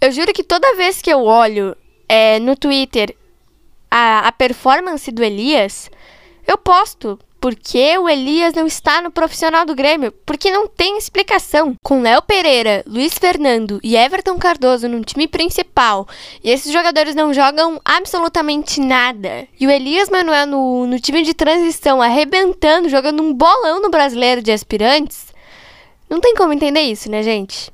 Eu 0.00 0.10
juro 0.12 0.32
que 0.32 0.42
toda 0.42 0.74
vez 0.74 1.00
que 1.00 1.10
eu 1.10 1.22
olho 1.24 1.76
é, 2.08 2.38
no 2.38 2.56
Twitter 2.56 3.16
a, 3.90 4.28
a 4.28 4.32
performance 4.32 5.10
do 5.10 5.22
Elias, 5.22 5.90
eu 6.46 6.58
posto 6.58 7.18
por 7.44 7.54
que 7.54 7.98
o 7.98 8.08
Elias 8.08 8.54
não 8.54 8.66
está 8.66 9.02
no 9.02 9.10
profissional 9.10 9.66
do 9.66 9.74
Grêmio? 9.74 10.10
Porque 10.24 10.50
não 10.50 10.66
tem 10.66 10.96
explicação. 10.96 11.74
Com 11.84 12.00
Léo 12.00 12.22
Pereira, 12.22 12.82
Luiz 12.86 13.12
Fernando 13.18 13.78
e 13.84 13.96
Everton 13.96 14.38
Cardoso 14.38 14.88
no 14.88 15.04
time 15.04 15.28
principal, 15.28 16.08
e 16.42 16.50
esses 16.50 16.72
jogadores 16.72 17.14
não 17.14 17.34
jogam 17.34 17.78
absolutamente 17.84 18.80
nada, 18.80 19.46
e 19.60 19.66
o 19.66 19.70
Elias 19.70 20.08
Manuel 20.08 20.46
no, 20.46 20.86
no 20.86 20.98
time 20.98 21.22
de 21.22 21.34
transição 21.34 22.00
arrebentando, 22.00 22.88
jogando 22.88 23.22
um 23.22 23.34
bolão 23.34 23.78
no 23.82 23.90
brasileiro 23.90 24.40
de 24.42 24.50
aspirantes, 24.50 25.23
não 26.14 26.20
tem 26.20 26.34
como 26.34 26.52
entender 26.52 26.82
isso, 26.82 27.10
né, 27.10 27.22
gente? 27.22 27.70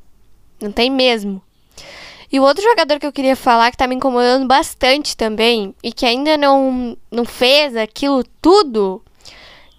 Não 0.60 0.72
tem 0.72 0.90
mesmo. 0.90 1.42
E 2.32 2.38
o 2.38 2.42
outro 2.42 2.62
jogador 2.62 2.98
que 2.98 3.06
eu 3.06 3.12
queria 3.12 3.36
falar 3.36 3.70
que 3.70 3.76
tá 3.76 3.86
me 3.86 3.94
incomodando 3.94 4.46
bastante 4.46 5.16
também 5.16 5.74
e 5.82 5.92
que 5.92 6.06
ainda 6.06 6.36
não, 6.36 6.96
não 7.10 7.24
fez 7.24 7.76
aquilo 7.76 8.24
tudo 8.40 9.02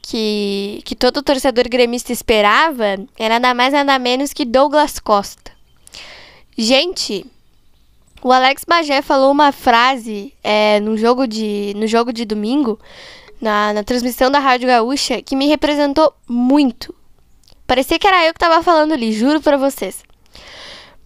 que, 0.02 0.82
que 0.84 0.96
todo 0.96 1.24
torcedor 1.24 1.70
gremista 1.70 2.12
esperava 2.12 2.98
é 3.18 3.30
nada 3.30 3.54
mais 3.54 3.74
nada 3.74 3.98
menos 3.98 4.34
que 4.34 4.44
Douglas 4.44 5.00
Costa. 5.00 5.52
Gente, 6.58 7.26
o 8.22 8.32
Alex 8.32 8.64
Bagé 8.68 9.02
falou 9.02 9.32
uma 9.32 9.52
frase 9.52 10.34
é, 10.44 10.80
no, 10.82 10.98
jogo 10.98 11.26
de, 11.26 11.74
no 11.78 11.88
jogo 11.88 12.12
de 12.12 12.26
domingo, 12.26 12.78
na, 13.40 13.74
na 13.74 13.84
transmissão 13.84 14.30
da 14.30 14.40
Rádio 14.40 14.68
Gaúcha, 14.68 15.22
que 15.22 15.36
me 15.36 15.48
representou 15.48 16.14
muito. 16.28 16.94
Parecia 17.72 17.98
que 17.98 18.06
era 18.06 18.28
eu 18.28 18.34
que 18.34 18.40
tava 18.40 18.62
falando 18.62 18.92
ali, 18.92 19.14
juro 19.14 19.40
pra 19.40 19.56
vocês. 19.56 20.04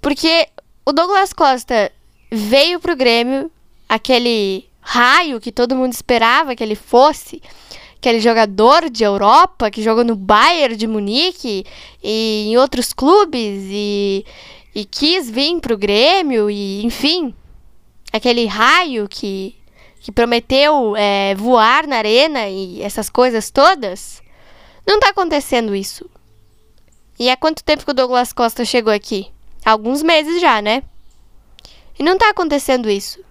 Porque 0.01 0.49
o 0.83 0.91
Douglas 0.91 1.31
Costa 1.31 1.91
veio 2.31 2.79
pro 2.79 2.95
Grêmio, 2.95 3.51
aquele 3.87 4.65
raio 4.81 5.39
que 5.39 5.51
todo 5.51 5.75
mundo 5.75 5.93
esperava 5.93 6.55
que 6.55 6.63
ele 6.63 6.73
fosse, 6.73 7.39
aquele 7.97 8.19
jogador 8.19 8.89
de 8.89 9.03
Europa 9.03 9.69
que 9.69 9.83
jogou 9.83 10.03
no 10.03 10.15
Bayern 10.15 10.75
de 10.75 10.87
Munique 10.87 11.67
e 12.03 12.47
em 12.47 12.57
outros 12.57 12.93
clubes 12.93 13.61
e, 13.69 14.25
e 14.73 14.85
quis 14.85 15.29
vir 15.29 15.59
pro 15.59 15.77
Grêmio 15.77 16.49
e 16.49 16.83
enfim, 16.83 17.31
aquele 18.11 18.47
raio 18.47 19.07
que, 19.07 19.55
que 19.99 20.11
prometeu 20.11 20.95
é, 20.97 21.35
voar 21.35 21.85
na 21.85 21.97
arena 21.97 22.49
e 22.49 22.81
essas 22.81 23.07
coisas 23.07 23.51
todas, 23.51 24.19
não 24.83 24.99
tá 24.99 25.09
acontecendo 25.09 25.75
isso. 25.75 26.09
E 27.17 27.29
há 27.29 27.37
quanto 27.37 27.63
tempo 27.63 27.85
que 27.85 27.91
o 27.91 27.93
Douglas 27.93 28.33
Costa 28.33 28.65
chegou 28.65 28.93
aqui? 28.93 29.31
Alguns 29.63 30.03
meses 30.03 30.41
já, 30.41 30.61
né? 30.61 30.83
E 31.97 32.03
não 32.03 32.17
tá 32.17 32.29
acontecendo 32.29 32.89
isso. 32.89 33.23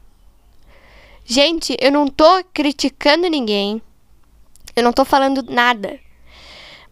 Gente, 1.25 1.77
eu 1.81 1.93
não 1.93 2.09
tô 2.09 2.43
criticando 2.53 3.29
ninguém. 3.29 3.81
Eu 4.75 4.83
não 4.83 4.93
tô 4.93 5.05
falando 5.05 5.43
nada. 5.43 5.99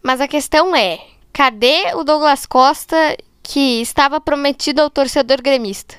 Mas 0.01 0.21
a 0.21 0.27
questão 0.27 0.75
é: 0.75 0.99
cadê 1.31 1.93
o 1.95 2.03
Douglas 2.03 2.45
Costa 2.45 3.17
que 3.41 3.81
estava 3.81 4.21
prometido 4.21 4.81
ao 4.81 4.89
torcedor 4.89 5.41
gremista? 5.41 5.95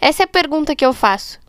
Essa 0.00 0.22
é 0.22 0.24
a 0.24 0.28
pergunta 0.28 0.74
que 0.74 0.84
eu 0.84 0.92
faço. 0.92 1.40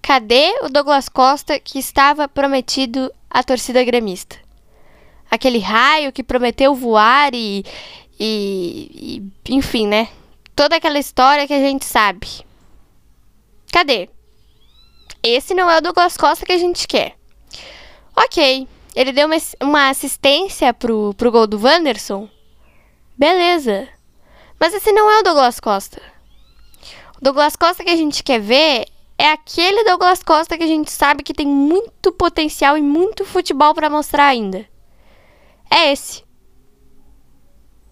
Cadê 0.00 0.58
o 0.62 0.68
Douglas 0.68 1.08
Costa 1.08 1.58
que 1.58 1.78
estava 1.78 2.28
prometido 2.28 3.12
à 3.28 3.42
torcida 3.42 3.82
gremista? 3.84 4.36
Aquele 5.30 5.58
raio 5.58 6.12
que 6.12 6.22
prometeu 6.22 6.74
voar 6.74 7.34
e, 7.34 7.64
e, 8.18 9.22
e 9.46 9.54
enfim, 9.54 9.86
né? 9.86 10.08
Toda 10.56 10.76
aquela 10.76 10.98
história 10.98 11.46
que 11.46 11.54
a 11.54 11.60
gente 11.60 11.84
sabe. 11.84 12.26
Cadê? 13.72 14.08
Esse 15.22 15.54
não 15.54 15.70
é 15.70 15.78
o 15.78 15.80
Douglas 15.80 16.16
Costa 16.16 16.46
que 16.46 16.52
a 16.52 16.58
gente 16.58 16.86
quer. 16.86 17.16
Ok, 18.16 18.66
ele 18.94 19.12
deu 19.12 19.26
uma, 19.26 19.36
uma 19.60 19.88
assistência 19.90 20.72
pro, 20.72 21.14
pro 21.14 21.30
gol 21.30 21.46
do 21.46 21.60
Wanderson. 21.60 22.28
Beleza. 23.16 23.88
Mas 24.58 24.74
esse 24.74 24.90
não 24.90 25.10
é 25.10 25.20
o 25.20 25.22
Douglas 25.22 25.60
Costa. 25.60 26.00
O 27.16 27.20
Douglas 27.20 27.56
Costa 27.56 27.84
que 27.84 27.90
a 27.90 27.96
gente 27.96 28.22
quer 28.22 28.40
ver 28.40 28.86
é 29.16 29.32
aquele 29.32 29.84
Douglas 29.84 30.22
Costa 30.22 30.56
que 30.56 30.64
a 30.64 30.68
gente 30.68 30.90
sabe 30.90 31.22
que 31.22 31.34
tem 31.34 31.46
muito 31.46 32.12
potencial 32.12 32.76
e 32.76 32.82
muito 32.82 33.24
futebol 33.24 33.74
para 33.74 33.90
mostrar 33.90 34.26
ainda. 34.26 34.66
É 35.70 35.92
esse. 35.92 36.22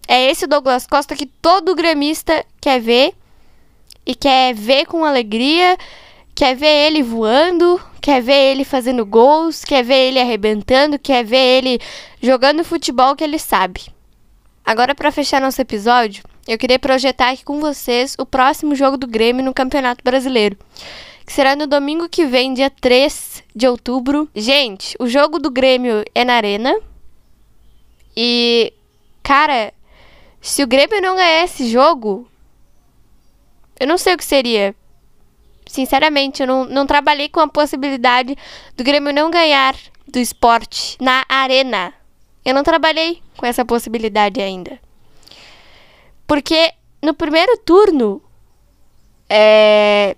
É 0.08 0.30
esse 0.30 0.46
Douglas 0.46 0.86
Costa 0.86 1.16
que 1.16 1.26
todo 1.26 1.74
gremista 1.74 2.44
quer 2.60 2.80
ver 2.80 3.14
e 4.04 4.14
quer 4.14 4.54
ver 4.54 4.86
com 4.86 5.04
alegria, 5.04 5.76
quer 6.34 6.54
ver 6.54 6.86
ele 6.86 7.02
voando, 7.02 7.80
quer 8.00 8.22
ver 8.22 8.52
ele 8.52 8.64
fazendo 8.64 9.04
gols, 9.04 9.64
quer 9.64 9.82
ver 9.82 10.08
ele 10.08 10.20
arrebentando, 10.20 10.98
quer 10.98 11.24
ver 11.24 11.36
ele 11.36 11.80
jogando 12.22 12.62
futebol 12.62 13.16
que 13.16 13.24
ele 13.24 13.38
sabe. 13.38 13.86
Agora, 14.64 14.94
para 14.94 15.10
fechar 15.10 15.40
nosso 15.40 15.60
episódio, 15.60 16.22
eu 16.46 16.56
queria 16.56 16.78
projetar 16.78 17.30
aqui 17.30 17.44
com 17.44 17.58
vocês 17.58 18.14
o 18.18 18.24
próximo 18.24 18.76
jogo 18.76 18.96
do 18.96 19.08
Grêmio 19.08 19.44
no 19.44 19.52
Campeonato 19.52 20.04
Brasileiro, 20.04 20.56
que 21.26 21.32
será 21.32 21.56
no 21.56 21.66
domingo 21.66 22.08
que 22.08 22.24
vem, 22.26 22.54
dia 22.54 22.70
3 22.70 23.42
de 23.54 23.66
outubro. 23.66 24.28
Gente, 24.32 24.96
o 25.00 25.08
jogo 25.08 25.40
do 25.40 25.50
Grêmio 25.50 26.04
é 26.14 26.24
na 26.24 26.34
Arena. 26.34 26.76
E, 28.16 28.72
cara, 29.22 29.72
se 30.40 30.62
o 30.62 30.66
Grêmio 30.66 31.02
não 31.02 31.16
ganhar 31.16 31.44
esse 31.44 31.68
jogo, 31.68 32.28
eu 33.78 33.86
não 33.86 33.98
sei 33.98 34.14
o 34.14 34.16
que 34.16 34.24
seria. 34.24 34.74
Sinceramente, 35.66 36.42
eu 36.42 36.46
não, 36.46 36.64
não 36.64 36.86
trabalhei 36.86 37.28
com 37.28 37.40
a 37.40 37.48
possibilidade 37.48 38.36
do 38.76 38.84
Grêmio 38.84 39.12
não 39.12 39.30
ganhar 39.30 39.76
do 40.06 40.18
esporte 40.18 40.96
na 41.00 41.24
arena. 41.28 41.92
Eu 42.44 42.54
não 42.54 42.62
trabalhei 42.62 43.20
com 43.36 43.44
essa 43.44 43.64
possibilidade 43.64 44.40
ainda. 44.40 44.78
Porque 46.26 46.72
no 47.02 47.12
primeiro 47.12 47.56
turno, 47.58 48.22
é, 49.28 50.16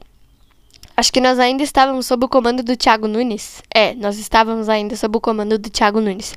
acho 0.99 1.12
que 1.12 1.21
nós 1.21 1.38
ainda 1.38 1.62
estávamos 1.62 2.07
sob 2.07 2.25
o 2.25 2.28
comando 2.28 2.61
do 2.61 2.76
Thiago 2.76 3.07
Nunes. 3.07 3.62
É, 3.73 3.95
nós 3.95 4.19
estávamos 4.19 4.69
ainda 4.69 4.97
sob 4.97 5.17
o 5.17 5.21
comando 5.21 5.57
do 5.57 5.71
Thiago 5.71 6.00
Nunes. 6.00 6.35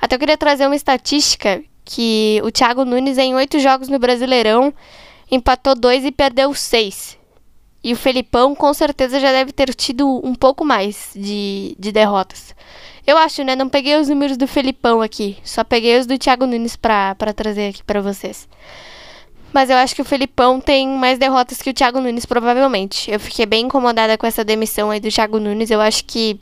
Até 0.00 0.14
eu 0.14 0.20
queria 0.20 0.38
trazer 0.38 0.66
uma 0.66 0.76
estatística 0.76 1.60
que 1.84 2.40
o 2.44 2.50
Thiago 2.52 2.84
Nunes, 2.84 3.18
em 3.18 3.34
oito 3.34 3.58
jogos 3.58 3.88
no 3.88 3.98
Brasileirão, 3.98 4.72
empatou 5.28 5.74
dois 5.74 6.04
e 6.04 6.12
perdeu 6.12 6.54
seis. 6.54 7.18
E 7.82 7.92
o 7.92 7.96
Felipão, 7.96 8.54
com 8.54 8.72
certeza, 8.72 9.18
já 9.18 9.32
deve 9.32 9.50
ter 9.50 9.74
tido 9.74 10.08
um 10.24 10.32
pouco 10.32 10.64
mais 10.64 11.10
de, 11.16 11.74
de 11.76 11.90
derrotas. 11.90 12.54
Eu 13.04 13.18
acho, 13.18 13.42
né? 13.42 13.56
Não 13.56 13.68
peguei 13.68 13.96
os 13.96 14.08
números 14.08 14.36
do 14.36 14.46
Felipão 14.46 15.02
aqui. 15.02 15.38
Só 15.42 15.64
peguei 15.64 15.98
os 15.98 16.06
do 16.06 16.16
Thiago 16.16 16.46
Nunes 16.46 16.76
pra 16.76 17.16
trazer 17.34 17.70
aqui 17.70 17.82
para 17.82 18.00
vocês. 18.00 18.48
Mas 19.54 19.70
eu 19.70 19.76
acho 19.76 19.94
que 19.94 20.02
o 20.02 20.04
Felipão 20.04 20.60
tem 20.60 20.88
mais 20.88 21.16
derrotas 21.16 21.62
que 21.62 21.70
o 21.70 21.72
Thiago 21.72 22.00
Nunes, 22.00 22.26
provavelmente. 22.26 23.08
Eu 23.08 23.20
fiquei 23.20 23.46
bem 23.46 23.66
incomodada 23.66 24.18
com 24.18 24.26
essa 24.26 24.44
demissão 24.44 24.90
aí 24.90 24.98
do 24.98 25.08
Thiago 25.08 25.38
Nunes. 25.38 25.70
Eu 25.70 25.80
acho 25.80 26.04
que 26.04 26.40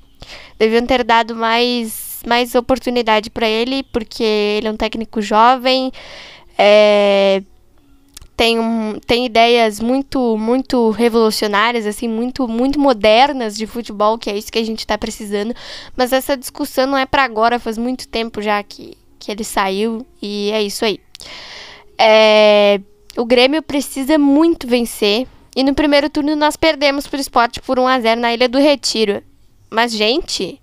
deviam 0.59 0.87
ter 0.87 1.05
dado 1.05 1.37
mais, 1.37 2.23
mais 2.27 2.55
oportunidade 2.55 3.29
para 3.29 3.47
ele, 3.47 3.83
porque 3.83 4.23
ele 4.23 4.67
é 4.67 4.71
um 4.71 4.79
técnico 4.79 5.21
jovem. 5.21 5.93
É, 6.57 7.43
tem, 8.35 8.59
um, 8.59 8.99
tem 9.07 9.27
ideias 9.27 9.79
muito 9.79 10.39
muito 10.39 10.89
revolucionárias, 10.89 11.85
assim, 11.85 12.09
muito 12.09 12.49
muito 12.49 12.81
modernas 12.81 13.55
de 13.59 13.67
futebol, 13.67 14.17
que 14.17 14.31
é 14.31 14.39
isso 14.39 14.51
que 14.51 14.59
a 14.59 14.65
gente 14.65 14.79
está 14.79 14.97
precisando. 14.97 15.55
Mas 15.95 16.15
essa 16.15 16.35
discussão 16.35 16.87
não 16.87 16.97
é 16.97 17.05
para 17.05 17.25
agora, 17.25 17.59
faz 17.59 17.77
muito 17.77 18.09
tempo 18.09 18.41
já 18.41 18.63
que, 18.63 18.97
que 19.19 19.31
ele 19.31 19.45
saiu 19.45 20.07
e 20.23 20.51
é 20.51 20.63
isso 20.63 20.83
aí. 20.83 20.99
É, 21.99 22.81
o 23.17 23.25
Grêmio 23.25 23.63
precisa 23.63 24.19
muito 24.19 24.67
vencer. 24.67 25.27
E 25.55 25.63
no 25.63 25.75
primeiro 25.75 26.09
turno 26.09 26.35
nós 26.35 26.57
perdemos 26.57 27.07
pro 27.07 27.21
esporte 27.21 27.61
por 27.61 27.79
1 27.79 27.87
a 27.87 28.01
0 28.01 28.21
na 28.21 28.33
Ilha 28.33 28.49
do 28.49 28.59
Retiro. 28.59 29.23
Mas, 29.71 29.93
gente, 29.93 30.61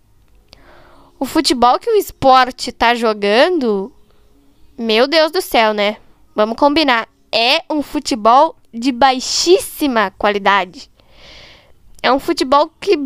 o 1.20 1.25
futebol 1.25 1.77
que 1.77 1.89
o 1.89 1.96
esporte 1.96 2.72
tá 2.72 2.96
jogando, 2.96 3.91
meu 4.77 5.08
Deus 5.08 5.32
do 5.32 5.41
céu, 5.41 5.74
né? 5.74 5.98
Vamos 6.36 6.58
combinar 6.58 7.08
é 7.32 7.62
um 7.70 7.82
futebol 7.82 8.56
de 8.74 8.91
baixíssima 8.91 10.12
qualidade. 10.18 10.89
É 12.01 12.12
um 12.12 12.20
futebol 12.20 12.72
que 12.79 12.98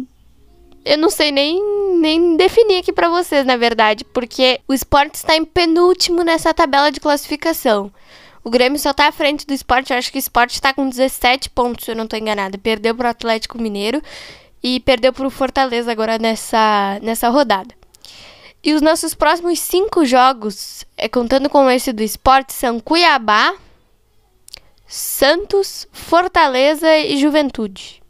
eu 0.86 0.98
não 0.98 1.10
sei 1.10 1.32
nem, 1.32 1.62
nem 1.98 2.36
definir 2.36 2.80
aqui 2.80 2.92
para 2.92 3.10
vocês, 3.10 3.46
na 3.46 3.56
verdade, 3.56 4.04
porque 4.04 4.60
o 4.68 4.74
esporte 4.74 5.16
está 5.16 5.36
em 5.36 5.46
penúltimo 5.46 6.24
nessa 6.24 6.54
tabela 6.54 6.92
de 6.92 7.00
classificação. 7.00 7.92
O 8.44 8.50
Grêmio 8.50 8.78
só 8.78 8.94
tá 8.94 9.08
à 9.08 9.12
frente 9.12 9.48
do 9.48 9.54
esporte, 9.54 9.94
eu 9.94 9.98
acho 9.98 10.12
que 10.12 10.18
o 10.18 10.20
esporte 10.20 10.52
está 10.52 10.74
com 10.74 10.90
17 10.90 11.50
pontos, 11.52 11.86
se 11.86 11.92
eu 11.92 11.96
não 11.96 12.08
tô 12.08 12.18
enganada. 12.18 12.58
Perdeu 12.58 12.94
pro 12.94 13.08
Atlético 13.08 13.58
Mineiro 13.58 14.02
e 14.62 14.80
perdeu 14.82 15.14
pro 15.14 15.30
Fortaleza 15.30 15.92
agora 15.92 16.18
nessa, 16.18 17.00
nessa 17.02 17.30
rodada. 17.30 17.74
E 18.62 18.74
os 18.74 18.82
nossos 18.82 19.14
próximos 19.14 19.60
cinco 19.60 20.06
jogos, 20.06 20.86
é, 20.98 21.08
contando 21.08 21.50
com 21.50 21.70
esse 21.70 21.92
do 21.94 22.04
esporte, 22.04 22.54
são 22.54 22.80
Cuiabá, 22.80 23.56
Santos, 24.88 25.88
Fortaleza 25.92 26.98
e 26.98 27.18
Juventude. 27.18 28.02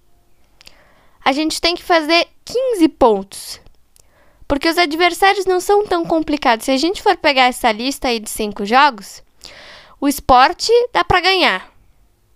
A 1.23 1.31
gente 1.31 1.61
tem 1.61 1.75
que 1.75 1.83
fazer 1.83 2.27
15 2.45 2.87
pontos. 2.89 3.61
Porque 4.47 4.67
os 4.69 4.77
adversários 4.77 5.45
não 5.45 5.59
são 5.59 5.85
tão 5.87 6.05
complicados. 6.05 6.65
Se 6.65 6.71
a 6.71 6.77
gente 6.77 7.01
for 7.01 7.17
pegar 7.17 7.45
essa 7.45 7.71
lista 7.71 8.09
aí 8.09 8.19
de 8.19 8.29
cinco 8.29 8.65
jogos, 8.65 9.23
o 10.03 10.07
esporte 10.10 10.69
dá 10.91 11.01
para 11.01 11.22
ganhar. 11.22 11.72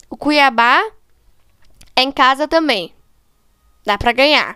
O 0.10 0.16
Cuiabá 0.16 0.82
é 1.98 2.02
em 2.02 2.14
casa 2.14 2.48
também. 2.48 2.94
Dá 3.86 3.98
para 3.98 4.14
ganhar. 4.14 4.56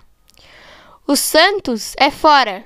O 1.05 1.17
Santos 1.17 1.93
é 1.97 2.09
fora. 2.09 2.63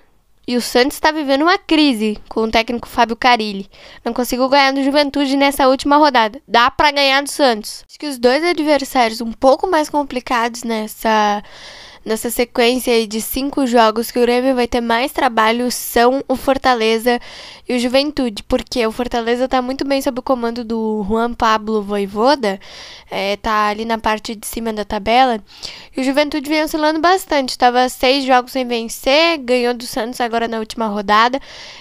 E 0.48 0.56
o 0.56 0.62
Santos 0.62 0.98
está 0.98 1.12
vivendo 1.12 1.42
uma 1.42 1.58
crise 1.58 2.22
com 2.30 2.42
o 2.42 2.52
técnico 2.52 2.88
Fábio 2.88 3.16
Carilli. 3.16 3.68
Não 4.04 4.14
conseguiu 4.14 4.48
ganhar 4.48 4.72
do 4.72 4.84
Juventude 4.84 5.36
nessa 5.36 5.68
última 5.68 5.98
rodada. 5.98 6.40
Dá 6.48 6.70
para 6.70 6.92
ganhar 6.92 7.24
do 7.24 7.32
Santos. 7.32 7.84
Acho 7.90 7.98
que 7.98 8.06
os 8.06 8.20
dois 8.20 8.44
adversários 8.44 9.22
um 9.22 9.32
pouco 9.32 9.66
mais 9.66 9.90
complicados 9.90 10.62
nessa 10.62 11.42
nessa 12.06 12.30
sequência 12.30 13.06
de 13.08 13.20
cinco 13.20 13.66
jogos 13.66 14.12
que 14.12 14.20
o 14.20 14.22
Grêmio 14.22 14.54
vai 14.54 14.68
ter 14.68 14.80
mais 14.80 15.12
trabalho 15.12 15.72
são 15.72 16.24
o 16.28 16.36
Fortaleza 16.36 17.20
e 17.68 17.76
o 17.76 17.80
Juventude, 17.80 18.44
porque 18.44 18.86
o 18.86 18.92
Fortaleza 18.92 19.46
está 19.46 19.60
muito 19.60 19.84
bem 19.84 20.00
sob 20.02 20.20
o 20.20 20.24
comando 20.24 20.64
do 20.64 21.04
Juan 21.10 21.34
Pablo 21.34 21.82
Voivoda, 21.82 22.60
é, 23.10 23.36
tá 23.38 23.70
ali 23.70 23.86
na 23.86 23.98
parte 23.98 24.36
de 24.36 24.46
cima 24.46 24.72
da 24.72 24.86
tabela, 24.86 25.44
e 25.98 26.02
o 26.02 26.04
Juventude 26.04 26.48
vem 26.48 26.64
oscilando 26.64 27.00
bastante, 27.00 27.50
estava 27.50 27.90
seis 27.90 28.24
jogos 28.24 28.52
sem 28.52 28.68
vencer, 28.68 29.40
ganhou 29.40 29.74
do 29.74 29.88
Santos 29.88 30.22
agora 30.22 30.48
na 30.48 30.60
última 30.60 30.86
rodada, 30.86 31.40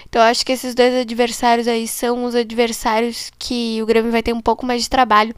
então 0.08 0.22
acho 0.22 0.46
que 0.46 0.52
esses 0.52 0.74
dois 0.74 0.94
adversários 0.94 1.68
aí 1.68 1.86
são 1.86 2.24
os 2.24 2.34
adversários 2.34 3.30
que 3.38 3.82
o 3.82 3.86
Grêmio 3.86 4.10
vai 4.10 4.22
ter 4.22 4.32
um 4.32 4.40
pouco 4.40 4.64
mais 4.64 4.82
de 4.82 4.88
trabalho 4.88 5.34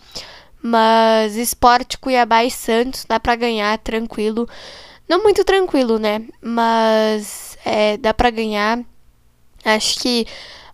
mas 0.66 1.36
Esporte, 1.36 1.96
Cuiabá 1.96 2.44
e 2.44 2.50
Santos 2.50 3.04
dá 3.08 3.20
para 3.20 3.36
ganhar 3.36 3.78
tranquilo. 3.78 4.48
Não 5.08 5.22
muito 5.22 5.44
tranquilo, 5.44 5.98
né? 5.98 6.22
Mas 6.42 7.56
é, 7.64 7.96
dá 7.96 8.12
para 8.12 8.30
ganhar. 8.30 8.80
Acho 9.64 10.00
que 10.00 10.26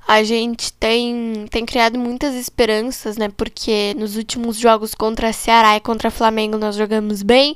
a 0.09 0.23
gente 0.23 0.73
tem, 0.73 1.47
tem 1.51 1.67
criado 1.67 1.99
muitas 1.99 2.35
esperanças, 2.35 3.19
né? 3.19 3.29
Porque 3.37 3.95
nos 3.99 4.17
últimos 4.17 4.57
jogos 4.57 4.95
contra 4.95 5.33
Ceará 5.33 5.77
e 5.77 5.81
contra 5.81 6.11
Flamengo 6.11 6.57
nós 6.57 6.75
jogamos 6.77 7.23
bem. 7.23 7.53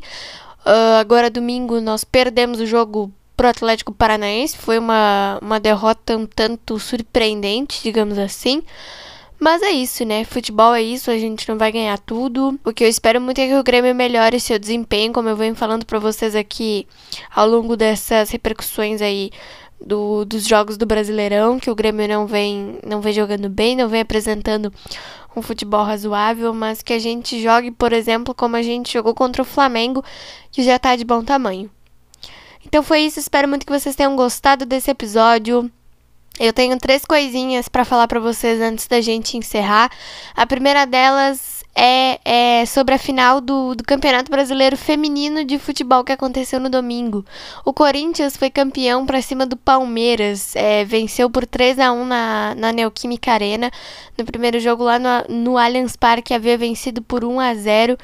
Uh, 0.66 1.00
agora, 1.00 1.30
domingo, 1.30 1.80
nós 1.80 2.04
perdemos 2.04 2.60
o 2.60 2.66
jogo 2.66 3.10
pro 3.34 3.48
Atlético 3.48 3.92
Paranaense. 3.92 4.58
Foi 4.58 4.78
uma, 4.78 5.38
uma 5.40 5.58
derrota 5.58 6.16
um 6.16 6.26
tanto 6.26 6.78
surpreendente, 6.78 7.82
digamos 7.82 8.18
assim. 8.18 8.62
Mas 9.38 9.62
é 9.62 9.70
isso, 9.70 10.04
né? 10.04 10.24
Futebol 10.24 10.74
é 10.74 10.82
isso, 10.82 11.10
a 11.10 11.18
gente 11.18 11.48
não 11.48 11.58
vai 11.58 11.70
ganhar 11.70 11.98
tudo. 11.98 12.58
O 12.64 12.72
que 12.72 12.82
eu 12.82 12.88
espero 12.88 13.20
muito 13.20 13.38
é 13.38 13.46
que 13.46 13.54
o 13.54 13.62
Grêmio 13.62 13.94
melhore 13.94 14.40
seu 14.40 14.58
desempenho, 14.58 15.12
como 15.12 15.28
eu 15.28 15.36
venho 15.36 15.54
falando 15.54 15.84
para 15.84 15.98
vocês 15.98 16.34
aqui 16.34 16.86
ao 17.34 17.46
longo 17.46 17.76
dessas 17.76 18.30
repercussões 18.30 19.02
aí 19.02 19.30
do, 19.80 20.24
dos 20.24 20.46
jogos 20.46 20.76
do 20.76 20.86
Brasileirão, 20.86 21.60
que 21.60 21.70
o 21.70 21.74
Grêmio 21.74 22.08
não 22.08 22.26
vem, 22.26 22.78
não 22.84 23.00
vem 23.00 23.12
jogando 23.12 23.48
bem, 23.48 23.76
não 23.76 23.88
vem 23.88 24.00
apresentando 24.00 24.72
um 25.36 25.42
futebol 25.42 25.84
razoável, 25.84 26.54
mas 26.54 26.82
que 26.82 26.94
a 26.94 26.98
gente 26.98 27.42
jogue, 27.42 27.70
por 27.70 27.92
exemplo, 27.92 28.34
como 28.34 28.56
a 28.56 28.62
gente 28.62 28.92
jogou 28.92 29.14
contra 29.14 29.42
o 29.42 29.44
Flamengo, 29.44 30.02
que 30.50 30.62
já 30.62 30.78
tá 30.78 30.96
de 30.96 31.04
bom 31.04 31.22
tamanho. 31.22 31.70
Então 32.64 32.82
foi 32.82 33.00
isso, 33.00 33.20
espero 33.20 33.46
muito 33.46 33.66
que 33.66 33.72
vocês 33.72 33.94
tenham 33.94 34.16
gostado 34.16 34.64
desse 34.64 34.90
episódio. 34.90 35.70
Eu 36.38 36.52
tenho 36.52 36.78
três 36.78 37.04
coisinhas 37.04 37.66
para 37.68 37.84
falar 37.84 38.06
para 38.06 38.20
vocês 38.20 38.60
antes 38.60 38.86
da 38.86 39.00
gente 39.00 39.38
encerrar. 39.38 39.90
A 40.34 40.46
primeira 40.46 40.84
delas 40.84 41.56
é, 41.74 42.20
é 42.24 42.66
sobre 42.66 42.94
a 42.94 42.98
final 42.98 43.40
do, 43.40 43.74
do, 43.74 43.84
Campeonato 43.84 44.30
Brasileiro 44.30 44.76
Feminino 44.76 45.44
de 45.44 45.58
Futebol 45.58 46.02
que 46.02 46.12
aconteceu 46.12 46.58
no 46.58 46.70
domingo. 46.70 47.24
O 47.64 47.72
Corinthians 47.72 48.36
foi 48.36 48.50
campeão 48.50 49.04
para 49.04 49.20
cima 49.20 49.46
do 49.46 49.56
Palmeiras, 49.56 50.56
é, 50.56 50.84
venceu 50.84 51.28
por 51.28 51.46
3 51.46 51.78
a 51.78 51.92
1 51.92 52.04
na, 52.04 52.54
na 52.54 52.72
Neoquímica 52.72 53.32
Arena. 53.32 53.70
No 54.16 54.24
primeiro 54.24 54.58
jogo 54.58 54.84
lá 54.84 54.98
no, 54.98 55.08
no 55.28 55.58
Allianz 55.58 55.96
Parque 55.96 56.32
havia 56.32 56.56
vencido 56.56 57.02
por 57.02 57.24
1 57.24 57.40
a 57.40 57.54
0. 57.54 57.98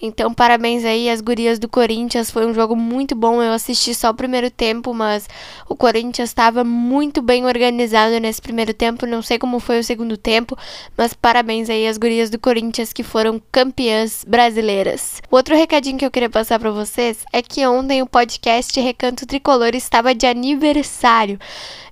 Então, 0.00 0.34
parabéns 0.34 0.84
aí 0.84 1.08
às 1.08 1.22
gurias 1.22 1.58
do 1.58 1.68
Corinthians. 1.68 2.30
Foi 2.30 2.46
um 2.46 2.52
jogo 2.52 2.76
muito 2.76 3.14
bom. 3.14 3.42
Eu 3.42 3.52
assisti 3.52 3.94
só 3.94 4.10
o 4.10 4.14
primeiro 4.14 4.50
tempo, 4.50 4.92
mas 4.92 5.26
o 5.68 5.74
Corinthians 5.74 6.28
estava 6.28 6.62
muito 6.62 7.22
bem 7.22 7.46
organizado 7.46 8.20
nesse 8.20 8.42
primeiro 8.42 8.74
tempo. 8.74 9.06
Não 9.06 9.22
sei 9.22 9.38
como 9.38 9.58
foi 9.58 9.80
o 9.80 9.84
segundo 9.84 10.16
tempo, 10.18 10.56
mas 10.96 11.14
parabéns 11.14 11.70
aí 11.70 11.86
às 11.86 11.96
gurias 11.96 12.28
do 12.28 12.38
Corinthians 12.38 12.92
que 12.92 13.02
foram 13.02 13.40
campeãs 13.50 14.22
brasileiras. 14.26 15.22
Outro 15.30 15.56
recadinho 15.56 15.96
que 15.96 16.04
eu 16.04 16.10
queria 16.10 16.30
passar 16.30 16.58
para 16.58 16.70
vocês 16.70 17.24
é 17.32 17.40
que 17.40 17.66
ontem 17.66 18.02
o 18.02 18.06
podcast 18.06 18.78
Recanto 18.78 19.26
Tricolor 19.26 19.74
estava 19.74 20.14
de 20.14 20.26
aniversário. 20.26 21.38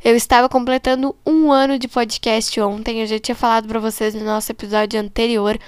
Eu 0.04 0.14
estava 0.14 0.50
completando 0.50 1.16
um 1.24 1.50
ano 1.50 1.78
de 1.78 1.88
podcast 1.88 2.60
ontem. 2.60 3.00
Eu 3.00 3.06
já 3.06 3.18
tinha 3.18 3.34
falado 3.34 3.66
para 3.66 3.80
vocês 3.80 4.14
no 4.14 4.22
nosso 4.22 4.52
episódio 4.52 5.00
anterior 5.00 5.58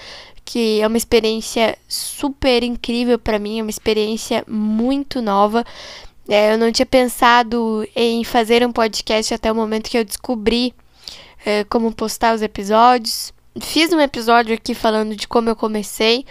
que 0.47 0.81
é 0.81 0.87
uma 0.87 0.97
experiência 0.97 1.77
super 1.89 2.63
incrível 2.63 3.19
para 3.19 3.37
mim, 3.39 3.59
é 3.59 3.63
uma 3.63 3.71
experiência 3.71 4.45
muito 4.47 5.21
nova. 5.21 5.65
É, 6.29 6.55
eu 6.55 6.59
não 6.59 6.71
tinha 6.71 6.87
pensado 6.87 7.87
em 7.95 8.23
fazer 8.23 8.65
um 8.65 8.73
podcast 8.73 9.35
até 9.35 9.51
o 9.51 9.55
momento 9.55 9.91
que 9.91 9.99
eu 9.99 10.05
descobri 10.05 10.73
é, 11.45 11.65
como 11.65 11.93
postar 11.93 12.35
os 12.35 12.43
episódios. 12.43 13.35
Fiz 13.61 13.93
um 13.93 14.01
episódio 14.01 14.55
aqui 14.55 14.75
falando 14.75 15.17
de 15.17 15.27
como 15.27 15.49
eu 15.49 15.57
comecei. 15.57 16.25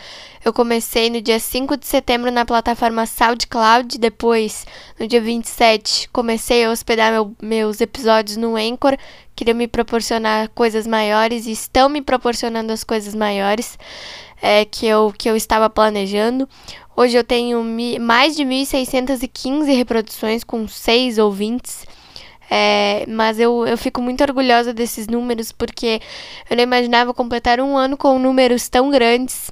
Eu 0.44 0.54
comecei 0.54 1.10
no 1.10 1.22
dia 1.22 1.40
5 1.40 1.78
de 1.78 1.88
setembro 1.88 2.32
na 2.32 2.46
plataforma 2.46 3.06
SoundCloud, 3.06 3.98
depois, 3.98 4.66
no 5.00 5.08
dia 5.08 5.20
27, 5.20 6.08
comecei 6.10 6.66
a 6.66 6.70
hospedar 6.70 7.12
meu, 7.12 7.36
meus 7.42 7.82
episódios 7.82 8.38
no 8.38 8.56
Anchor, 8.56 8.96
queria 9.36 9.54
me 9.54 9.68
proporcionar 9.68 10.50
coisas 10.50 10.86
maiores 10.86 11.48
e 11.48 11.52
estão 11.52 11.90
me 11.90 12.02
proporcionando 12.02 12.72
as 12.72 12.84
coisas 12.84 13.16
maiores 13.16 13.78
é, 14.42 14.66
que, 14.66 14.86
eu, 14.86 15.12
que 15.18 15.28
eu 15.28 15.36
estava 15.36 15.70
planejando. 15.70 16.48
Hoje 16.96 17.18
eu 17.18 17.24
tenho 17.24 17.64
mi, 17.64 17.98
mais 17.98 18.36
de 18.36 18.44
1.615 18.44 19.76
reproduções 19.76 20.44
com 20.44 20.68
6 20.68 21.18
ouvintes. 21.18 21.86
É, 22.50 23.06
mas 23.08 23.40
eu, 23.40 23.66
eu 23.68 23.78
fico 23.78 24.02
muito 24.02 24.22
orgulhosa 24.22 24.74
desses 24.74 25.08
números 25.08 25.52
porque 25.52 26.00
eu 26.50 26.58
não 26.58 26.64
imaginava 26.64 27.14
completar 27.14 27.60
um 27.60 27.76
ano 27.76 27.98
com 27.98 28.20
números 28.20 28.70
tão 28.70 28.90
grandes. 28.90 29.52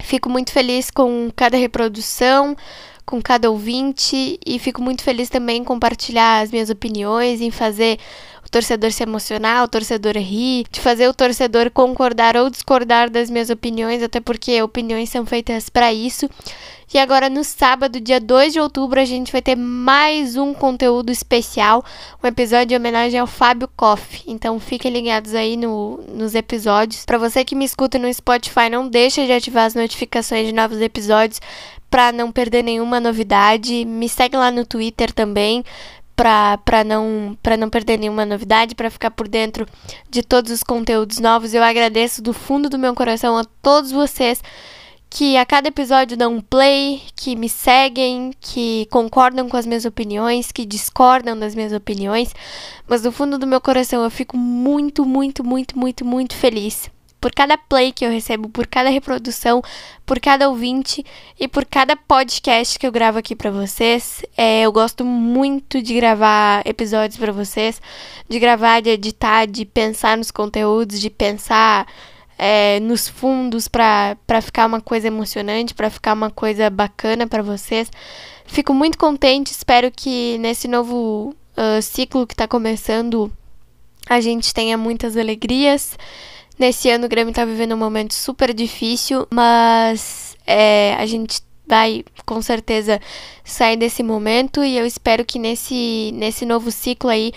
Fico 0.00 0.28
muito 0.28 0.52
feliz 0.52 0.90
com 0.90 1.30
cada 1.34 1.56
reprodução, 1.56 2.56
com 3.04 3.22
cada 3.22 3.50
ouvinte 3.50 4.38
e 4.44 4.58
fico 4.58 4.82
muito 4.82 5.02
feliz 5.02 5.28
também 5.28 5.58
em 5.58 5.64
compartilhar 5.64 6.40
as 6.40 6.50
minhas 6.50 6.70
opiniões, 6.70 7.40
em 7.40 7.50
fazer 7.50 7.98
o 8.44 8.50
torcedor 8.50 8.92
se 8.92 9.02
emocionar, 9.02 9.64
o 9.64 9.68
torcedor 9.68 10.16
rir, 10.16 10.66
de 10.70 10.80
fazer 10.80 11.08
o 11.08 11.14
torcedor 11.14 11.70
concordar 11.70 12.36
ou 12.36 12.48
discordar 12.48 13.10
das 13.10 13.28
minhas 13.28 13.50
opiniões, 13.50 14.02
até 14.02 14.20
porque 14.20 14.62
opiniões 14.62 15.08
são 15.08 15.26
feitas 15.26 15.68
para 15.68 15.92
isso. 15.92 16.28
E 16.92 16.98
agora 16.98 17.28
no 17.28 17.42
sábado, 17.42 18.00
dia 18.00 18.20
2 18.20 18.52
de 18.52 18.60
outubro, 18.60 19.00
a 19.00 19.04
gente 19.04 19.32
vai 19.32 19.42
ter 19.42 19.56
mais 19.56 20.36
um 20.36 20.54
conteúdo 20.54 21.10
especial, 21.10 21.84
um 22.22 22.26
episódio 22.28 22.66
de 22.66 22.76
homenagem 22.76 23.18
ao 23.18 23.26
Fábio 23.26 23.68
Koff. 23.76 24.22
Então 24.24 24.60
fiquem 24.60 24.92
ligados 24.92 25.34
aí 25.34 25.56
no, 25.56 26.00
nos 26.08 26.36
episódios. 26.36 27.04
Para 27.04 27.18
você 27.18 27.44
que 27.44 27.56
me 27.56 27.64
escuta 27.64 27.98
no 27.98 28.12
Spotify, 28.14 28.70
não 28.70 28.88
deixa 28.88 29.26
de 29.26 29.32
ativar 29.32 29.64
as 29.64 29.74
notificações 29.74 30.46
de 30.46 30.52
novos 30.52 30.80
episódios 30.80 31.40
para 31.90 32.12
não 32.12 32.30
perder 32.30 32.62
nenhuma 32.62 33.00
novidade. 33.00 33.84
Me 33.84 34.08
segue 34.08 34.36
lá 34.36 34.52
no 34.52 34.64
Twitter 34.64 35.12
também 35.12 35.64
para 36.14 36.84
não 36.84 37.36
para 37.42 37.56
não 37.56 37.68
perder 37.68 37.98
nenhuma 37.98 38.24
novidade, 38.24 38.76
para 38.76 38.90
ficar 38.90 39.10
por 39.10 39.26
dentro 39.26 39.66
de 40.08 40.22
todos 40.22 40.52
os 40.52 40.62
conteúdos 40.62 41.18
novos. 41.18 41.52
Eu 41.52 41.64
agradeço 41.64 42.22
do 42.22 42.32
fundo 42.32 42.70
do 42.70 42.78
meu 42.78 42.94
coração 42.94 43.36
a 43.36 43.44
todos 43.60 43.90
vocês 43.90 44.40
que 45.08 45.36
a 45.36 45.46
cada 45.46 45.68
episódio 45.68 46.16
dão 46.16 46.34
um 46.34 46.40
play, 46.40 47.02
que 47.14 47.36
me 47.36 47.48
seguem, 47.48 48.32
que 48.40 48.86
concordam 48.90 49.48
com 49.48 49.56
as 49.56 49.66
minhas 49.66 49.84
opiniões, 49.84 50.52
que 50.52 50.66
discordam 50.66 51.38
das 51.38 51.54
minhas 51.54 51.72
opiniões, 51.72 52.34
mas 52.86 53.02
do 53.02 53.12
fundo 53.12 53.38
do 53.38 53.46
meu 53.46 53.60
coração 53.60 54.02
eu 54.02 54.10
fico 54.10 54.36
muito, 54.36 55.04
muito, 55.04 55.42
muito, 55.42 55.78
muito, 55.78 56.04
muito 56.04 56.34
feliz 56.34 56.90
por 57.20 57.32
cada 57.34 57.58
play 57.58 57.92
que 57.92 58.04
eu 58.04 58.10
recebo, 58.10 58.48
por 58.48 58.66
cada 58.66 58.88
reprodução, 58.88 59.62
por 60.04 60.20
cada 60.20 60.48
ouvinte 60.48 61.04
e 61.40 61.48
por 61.48 61.64
cada 61.64 61.96
podcast 61.96 62.78
que 62.78 62.86
eu 62.86 62.92
gravo 62.92 63.18
aqui 63.18 63.34
para 63.34 63.50
vocês. 63.50 64.24
É, 64.36 64.62
eu 64.62 64.70
gosto 64.70 65.04
muito 65.04 65.82
de 65.82 65.94
gravar 65.94 66.62
episódios 66.64 67.18
para 67.18 67.32
vocês, 67.32 67.80
de 68.28 68.38
gravar, 68.38 68.80
de 68.80 68.90
editar, 68.90 69.46
de 69.46 69.64
pensar 69.64 70.16
nos 70.16 70.30
conteúdos, 70.30 71.00
de 71.00 71.10
pensar 71.10 71.86
é, 72.38 72.80
nos 72.80 73.08
fundos 73.08 73.68
para 73.68 74.16
ficar 74.42 74.66
uma 74.66 74.80
coisa 74.80 75.06
emocionante, 75.06 75.74
para 75.74 75.90
ficar 75.90 76.12
uma 76.12 76.30
coisa 76.30 76.68
bacana 76.68 77.26
para 77.26 77.42
vocês. 77.42 77.90
Fico 78.44 78.72
muito 78.74 78.98
contente, 78.98 79.50
espero 79.50 79.90
que 79.90 80.38
nesse 80.38 80.68
novo 80.68 81.34
uh, 81.56 81.82
ciclo 81.82 82.26
que 82.26 82.34
está 82.34 82.46
começando 82.46 83.32
a 84.08 84.20
gente 84.20 84.54
tenha 84.54 84.78
muitas 84.78 85.16
alegrias. 85.16 85.98
Nesse 86.58 86.88
ano 86.88 87.06
o 87.06 87.08
Grêmio 87.08 87.34
tá 87.34 87.44
vivendo 87.44 87.74
um 87.74 87.78
momento 87.78 88.14
super 88.14 88.54
difícil, 88.54 89.26
mas 89.30 90.36
é, 90.46 90.94
a 90.94 91.04
gente 91.04 91.40
vai 91.66 92.04
com 92.24 92.40
certeza 92.40 93.00
sair 93.44 93.76
desse 93.76 94.02
momento 94.02 94.62
e 94.62 94.78
eu 94.78 94.86
espero 94.86 95.24
que 95.24 95.38
nesse, 95.38 96.12
nesse 96.14 96.46
novo 96.46 96.70
ciclo 96.70 97.10
aí, 97.10 97.32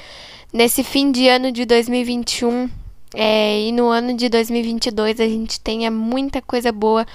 nesse 0.54 0.84
fim 0.84 1.12
de 1.12 1.28
ano 1.28 1.52
de 1.52 1.66
2021 1.66 2.70
é, 3.14 3.62
e 3.62 3.72
no 3.72 3.88
ano 3.88 4.14
de 4.14 4.30
2022 4.30 5.20
a 5.20 5.28
gente 5.28 5.60
tenha 5.60 5.90
muita 5.90 6.42
coisa 6.42 6.72
boa 6.72 7.06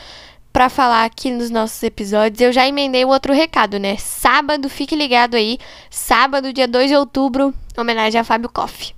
para 0.52 0.68
falar 0.68 1.04
aqui 1.04 1.30
nos 1.30 1.50
nossos 1.50 1.82
episódios. 1.82 2.40
Eu 2.40 2.52
já 2.52 2.66
emendei 2.66 3.04
o 3.04 3.08
outro 3.08 3.32
recado, 3.32 3.78
né? 3.78 3.96
Sábado, 3.96 4.68
fique 4.68 4.94
ligado 4.94 5.34
aí. 5.34 5.58
Sábado, 5.90 6.52
dia 6.52 6.68
2 6.68 6.90
de 6.90 6.96
outubro, 6.96 7.52
homenagem 7.76 8.20
a 8.20 8.24
Fábio 8.24 8.48
Koff. 8.48 8.94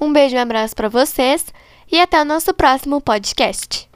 Um 0.00 0.12
beijo 0.12 0.36
e 0.36 0.38
um 0.38 0.42
abraço 0.42 0.76
para 0.76 0.88
vocês 0.88 1.46
e 1.90 1.98
até 1.98 2.20
o 2.20 2.24
nosso 2.24 2.52
próximo 2.52 3.00
podcast. 3.00 3.87